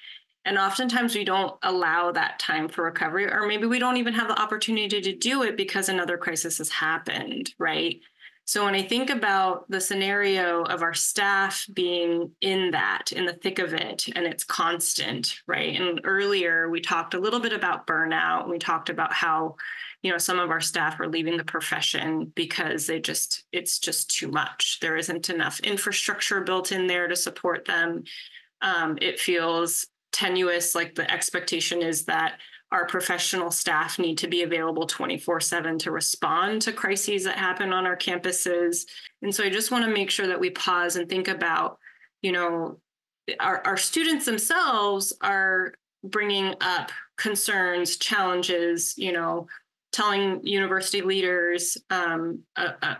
[0.43, 4.27] And oftentimes we don't allow that time for recovery, or maybe we don't even have
[4.27, 8.01] the opportunity to do it because another crisis has happened, right?
[8.43, 13.33] So when I think about the scenario of our staff being in that, in the
[13.41, 15.79] thick of it, and it's constant, right?
[15.79, 18.49] And earlier we talked a little bit about burnout.
[18.49, 19.55] We talked about how
[20.05, 24.07] you know some of our staff are leaving the profession because they just it's just
[24.11, 24.77] too much.
[24.79, 28.03] There isn't enough infrastructure built in there to support them.
[28.61, 32.37] Um, it feels tenuous like the expectation is that
[32.71, 37.73] our professional staff need to be available 24 7 to respond to crises that happen
[37.73, 38.85] on our campuses.
[39.23, 41.79] And so i just want to make sure that we pause and think about
[42.21, 42.79] you know
[43.39, 49.47] our, our students themselves are bringing up concerns challenges you know
[49.95, 52.95] telling university leaders um, uh, uh,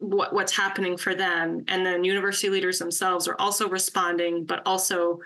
[0.00, 5.20] what, what's happening for them and then university leaders themselves are also responding but also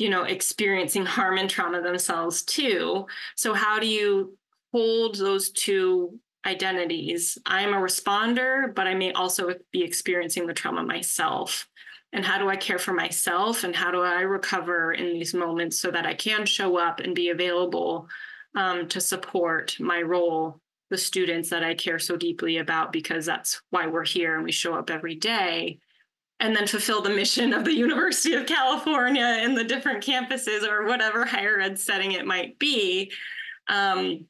[0.00, 3.06] you know, experiencing harm and trauma themselves too.
[3.36, 4.36] So, how do you
[4.72, 7.38] hold those two identities?
[7.46, 11.68] I'm a responder, but I may also be experiencing the trauma myself.
[12.12, 13.62] And how do I care for myself?
[13.62, 17.14] And how do I recover in these moments so that I can show up and
[17.14, 18.08] be available
[18.56, 23.62] um, to support my role, the students that I care so deeply about, because that's
[23.70, 25.78] why we're here and we show up every day
[26.40, 30.86] and then fulfill the mission of the University of California and the different campuses or
[30.86, 33.12] whatever higher ed setting it might be.
[33.68, 34.26] Um,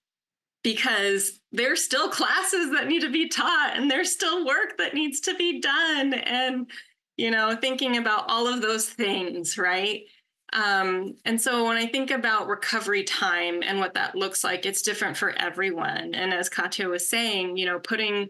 [0.62, 5.20] because there's still classes that need to be taught and there's still work that needs
[5.20, 6.12] to be done.
[6.12, 6.70] And,
[7.16, 10.02] you know, thinking about all of those things, right?
[10.53, 14.82] Um, and so when I think about recovery time and what that looks like, it's
[14.82, 16.14] different for everyone.
[16.14, 18.28] And as Katya was saying, you know, putting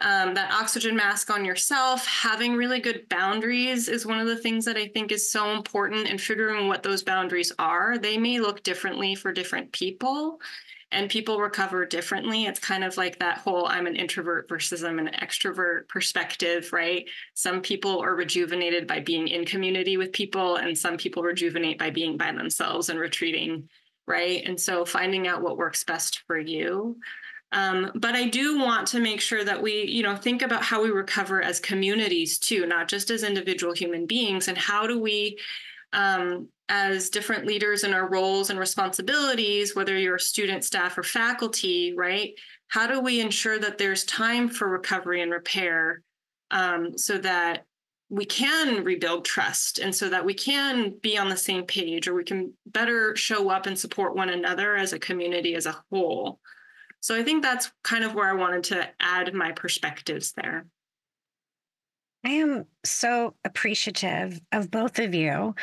[0.00, 4.64] um, that oxygen mask on yourself, having really good boundaries is one of the things
[4.64, 7.98] that I think is so important and figuring what those boundaries are.
[7.98, 10.40] They may look differently for different people
[10.90, 12.46] and people recover differently.
[12.46, 17.06] It's kind of like that whole I'm an introvert versus I'm an extrovert perspective, right?
[17.34, 21.90] Some people are rejuvenated by being in community with people, and some people rejuvenate by
[21.90, 23.68] being by themselves and retreating,
[24.06, 24.42] right?
[24.46, 26.96] And so finding out what works best for you.
[27.52, 30.82] Um, but I do want to make sure that we, you know, think about how
[30.82, 35.38] we recover as communities too, not just as individual human beings, and how do we,
[35.92, 41.02] um, as different leaders in our roles and responsibilities, whether you're a student, staff, or
[41.02, 42.32] faculty, right?
[42.68, 46.02] How do we ensure that there's time for recovery and repair
[46.50, 47.64] um, so that
[48.10, 52.14] we can rebuild trust and so that we can be on the same page or
[52.14, 56.40] we can better show up and support one another as a community as a whole?
[57.00, 60.66] So I think that's kind of where I wanted to add my perspectives there.
[62.24, 65.54] I am so appreciative of both of you,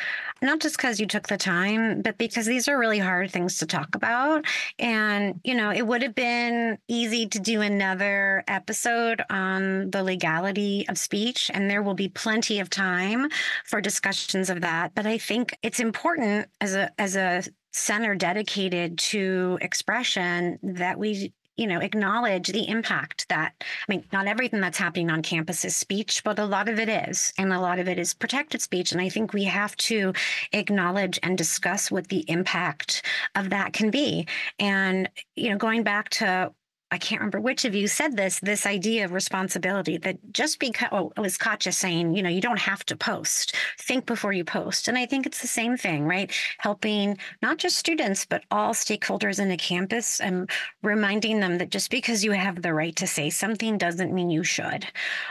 [0.41, 3.66] not just because you took the time, but because these are really hard things to
[3.66, 4.45] talk about.
[4.80, 10.86] And, you know, it would have been easy to do another episode on the legality
[10.88, 13.28] of speech, and there will be plenty of time
[13.66, 14.95] for discussions of that.
[14.95, 17.43] But I think it's important as a, as a
[17.74, 24.28] center dedicated to expression that we you know acknowledge the impact that i mean not
[24.28, 27.60] everything that's happening on campus is speech but a lot of it is and a
[27.60, 30.14] lot of it is protected speech and i think we have to
[30.53, 33.03] acknowledge and discuss what the impact
[33.36, 34.28] of that can be.
[34.60, 36.51] And you know going back to
[36.92, 40.90] I can't remember which of you said this, this idea of responsibility that just because,
[40.92, 44.46] oh, it was Katya saying, you know, you don't have to post, think before you
[44.46, 44.88] post.
[44.88, 46.32] And I think it's the same thing, right?
[46.60, 50.50] Helping not just students, but all stakeholders in a campus and
[50.84, 54.44] reminding them that just because you have the right to say something doesn't mean you
[54.44, 54.86] should.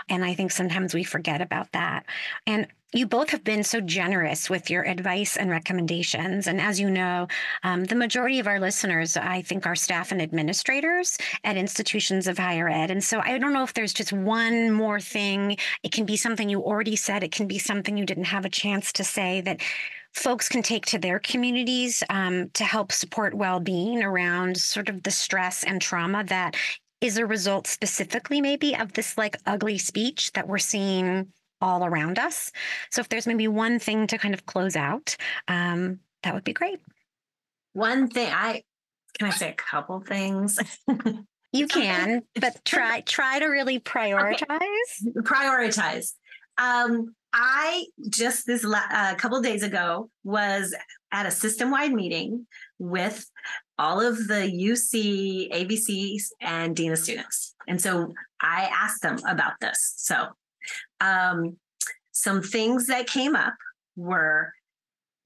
[0.09, 2.05] And I think sometimes we forget about that.
[2.47, 6.47] And you both have been so generous with your advice and recommendations.
[6.47, 7.27] And as you know,
[7.65, 12.39] um, the majority of our listeners, I think, are staff and administrators at institutions of
[12.39, 12.93] higher ed.
[12.93, 15.57] And so I don't know if there's just one more thing.
[15.83, 18.51] It can be something you already said, it can be something you didn't have a
[18.51, 19.61] chance to say that
[20.13, 25.11] folks can take to their communities um, to help support well-being around sort of the
[25.11, 26.55] stress and trauma that
[27.01, 31.27] is a result specifically maybe of this like ugly speech that we're seeing
[31.65, 32.53] all around us.
[32.91, 35.17] So if there's maybe one thing to kind of close out,
[35.49, 36.79] um, that would be great.
[37.73, 38.63] One thing I
[39.19, 40.59] can I say a couple things.
[41.53, 44.43] you can, but try try to really prioritize.
[44.43, 45.21] Okay.
[45.21, 46.13] Prioritize.
[46.59, 50.75] Um, I just this a uh, couple days ago was
[51.11, 52.47] at a system wide meeting
[52.79, 53.29] with
[53.79, 57.55] all of the UC AVCs, and Dean of students.
[57.67, 59.95] And so I asked them about this.
[59.97, 60.29] So
[61.01, 61.57] um,
[62.13, 63.55] some things that came up
[63.97, 64.53] were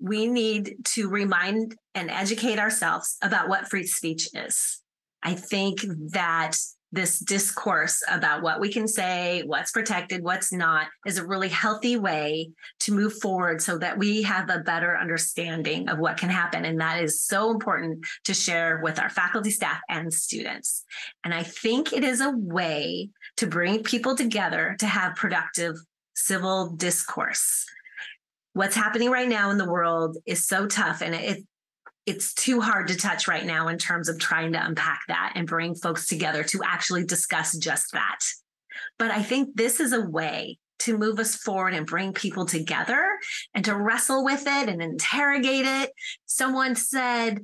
[0.01, 4.81] we need to remind and educate ourselves about what free speech is.
[5.23, 5.81] I think
[6.13, 6.53] that
[6.91, 11.97] this discourse about what we can say, what's protected, what's not, is a really healthy
[11.97, 16.65] way to move forward so that we have a better understanding of what can happen.
[16.65, 20.85] And that is so important to share with our faculty, staff, and students.
[21.25, 25.77] And I think it is a way to bring people together to have productive
[26.15, 27.67] civil discourse.
[28.55, 31.45] What's happening right now in the world is so tough and it,
[32.09, 35.47] it's too hard to touch right now in terms of trying to unpack that and
[35.47, 38.21] bring folks together to actually discuss just that.
[38.99, 43.19] But I think this is a way to move us forward and bring people together
[43.53, 45.91] and to wrestle with it and interrogate it.
[46.25, 47.41] Someone said,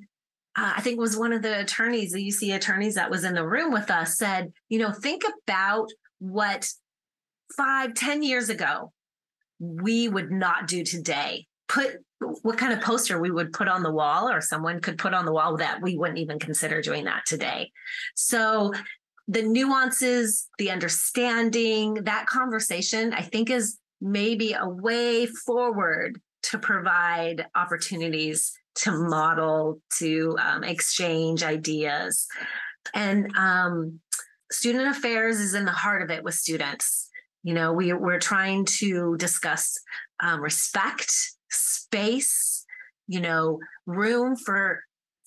[0.56, 3.34] uh, I think it was one of the attorneys, the UC attorneys that was in
[3.34, 5.88] the room with us, said, you know, think about
[6.20, 6.70] what
[7.54, 8.92] five, ten years ago
[9.60, 11.96] we would not do today put
[12.42, 15.24] what kind of poster we would put on the wall or someone could put on
[15.24, 17.70] the wall that we wouldn't even consider doing that today.
[18.14, 18.72] So
[19.26, 27.46] the nuances, the understanding, that conversation, I think is maybe a way forward to provide
[27.54, 32.26] opportunities to model, to um, exchange ideas.
[32.92, 34.00] And um,
[34.52, 37.08] student affairs is in the heart of it with students.
[37.42, 39.78] You know, we, we're trying to discuss
[40.20, 41.14] um, respect,
[41.54, 42.64] space,
[43.06, 44.80] you know, room for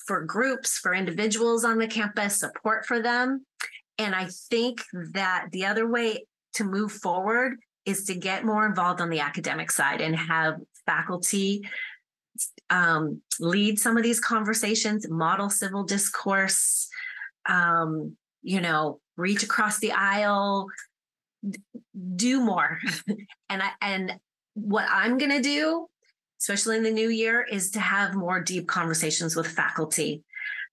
[0.05, 3.45] for groups, for individuals on the campus, support for them.
[3.97, 4.81] And I think
[5.13, 9.69] that the other way to move forward is to get more involved on the academic
[9.69, 10.55] side and have
[10.85, 11.61] faculty
[12.69, 16.87] um, lead some of these conversations, model civil discourse,
[17.47, 20.67] um, you know, reach across the aisle,
[22.15, 22.79] do more.
[23.49, 24.13] and I and
[24.53, 25.87] what I'm gonna do,
[26.39, 30.23] especially in the new year, is to have more deep conversations with faculty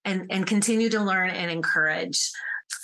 [0.04, 2.30] and, and continue to learn and encourage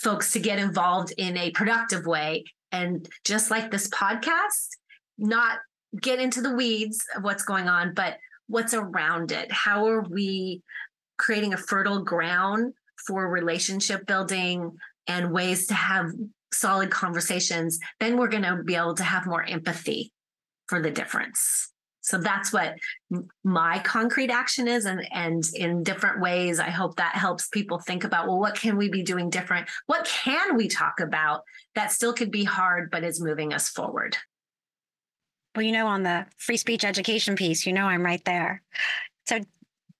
[0.01, 2.43] folks to get involved in a productive way.
[2.71, 4.69] And just like this podcast,
[5.17, 5.59] not
[5.99, 8.17] get into the weeds of what's going on, but
[8.47, 9.51] what's around it.
[9.51, 10.61] How are we
[11.17, 12.73] creating a fertile ground
[13.05, 14.71] for relationship building
[15.07, 16.11] and ways to have
[16.53, 17.79] solid conversations?
[17.99, 20.11] Then we're going to be able to have more empathy
[20.67, 21.70] for the difference.
[22.01, 22.75] So that's what
[23.43, 24.85] my concrete action is.
[24.85, 28.75] And, and in different ways, I hope that helps people think about well, what can
[28.75, 29.69] we be doing different?
[29.85, 31.43] What can we talk about
[31.75, 34.17] that still could be hard, but is moving us forward?
[35.55, 38.61] Well, you know, on the free speech education piece, you know, I'm right there.
[39.27, 39.41] So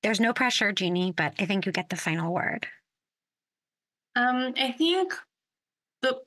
[0.01, 2.67] there's no pressure, Genie, but I think you get the final word.
[4.15, 5.13] Um, I think
[6.01, 6.19] the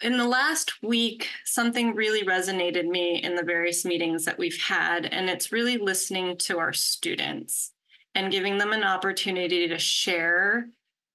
[0.00, 5.06] in the last week, something really resonated me in the various meetings that we've had,
[5.06, 7.72] and it's really listening to our students
[8.14, 10.68] and giving them an opportunity to share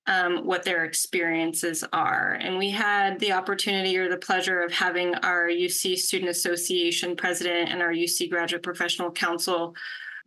[0.07, 2.37] um, what their experiences are.
[2.41, 7.71] And we had the opportunity or the pleasure of having our UC Student Association president
[7.71, 9.75] and our UC Graduate Professional Council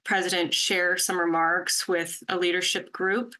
[0.03, 3.35] president share some remarks with a leadership group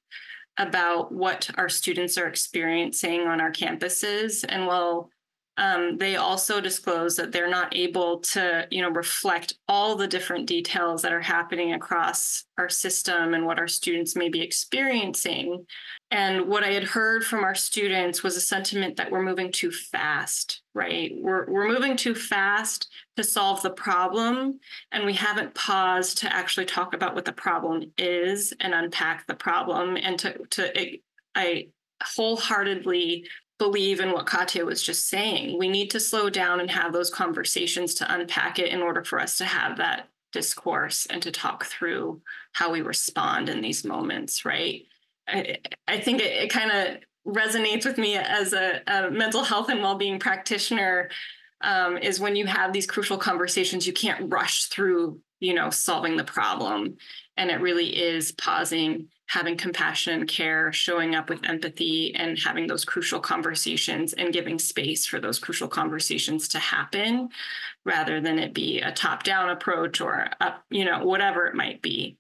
[0.59, 4.45] about what our students are experiencing on our campuses.
[4.49, 5.11] And while
[5.59, 10.47] um, they also disclose that they're not able to, you know, reflect all the different
[10.47, 15.67] details that are happening across our system and what our students may be experiencing.
[16.11, 19.73] And what I had heard from our students was a sentiment that we're moving too
[19.73, 21.13] fast, right?
[21.17, 24.61] We're, we're moving too fast to solve the problem.
[24.93, 29.35] And we haven't paused to actually talk about what the problem is and unpack the
[29.35, 30.99] problem and to, to
[31.35, 31.69] I
[32.03, 33.27] wholeheartedly
[33.59, 35.59] believe in what Katya was just saying.
[35.59, 39.19] We need to slow down and have those conversations to unpack it in order for
[39.19, 42.21] us to have that discourse and to talk through
[42.53, 44.85] how we respond in these moments, right?
[45.29, 45.59] I,
[45.89, 49.83] I think it, it kind of resonates with me as a, a, mental health and
[49.83, 51.11] well-being practitioner
[51.63, 56.17] um, is when you have these crucial conversations, you can't rush through, you know, solving
[56.17, 56.97] the problem.
[57.37, 62.85] And it really is pausing having compassion care, showing up with empathy, and having those
[62.85, 67.29] crucial conversations and giving space for those crucial conversations to happen
[67.85, 71.83] rather than it be a top down approach or up, you know, whatever it might
[71.83, 72.17] be.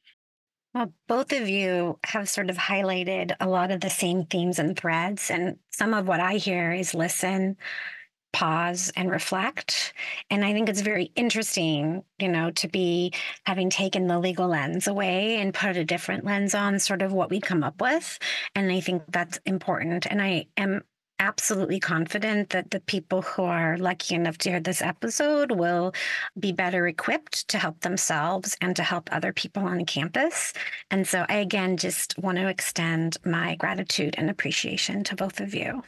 [0.77, 4.79] Well, both of you have sort of highlighted a lot of the same themes and
[4.79, 5.31] threads.
[5.31, 7.57] And some of what I hear is listen,
[8.35, 9.95] pause and reflect.
[10.29, 13.15] And I think it's very interesting, you know, to be
[13.47, 17.31] having taken the legal lens away and put a different lens on sort of what
[17.31, 18.19] we come up with.
[18.55, 20.05] And I think that's important.
[20.05, 20.83] And I am
[21.19, 25.95] absolutely confident that the people who are lucky enough to hear this episode will
[26.39, 30.53] be better equipped to help themselves and to help other people on campus.
[30.91, 35.55] And so I again just want to extend my gratitude and appreciation to both of
[35.55, 35.83] you.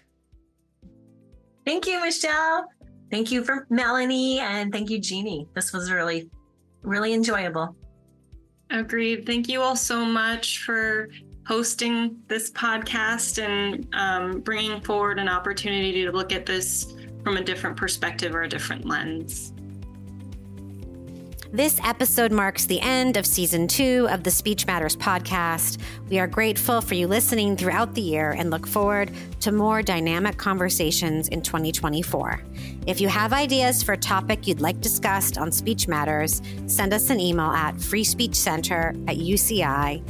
[1.65, 2.67] Thank you, Michelle.
[3.11, 5.47] Thank you for Melanie and thank you, Genie.
[5.55, 6.31] This was really,
[6.83, 7.75] really enjoyable.
[8.71, 9.25] Agreed.
[9.27, 11.09] Thank you all so much for
[11.49, 16.95] hosting this podcast and um, bringing forward an opportunity to look at this
[17.25, 19.55] from a different perspective or a different lens.
[21.51, 25.81] This episode marks the end of season two of the Speech Matters podcast.
[26.11, 30.37] We are grateful for you listening throughout the year and look forward to more dynamic
[30.37, 32.43] conversations in 2024.
[32.87, 37.09] If you have ideas for a topic you'd like discussed on Speech Matters, send us
[37.09, 40.05] an email at freespeechcenter at uci.edu.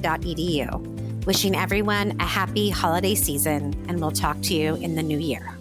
[1.29, 5.58] Wishing everyone a happy holiday season, and we'll talk to you in the new year.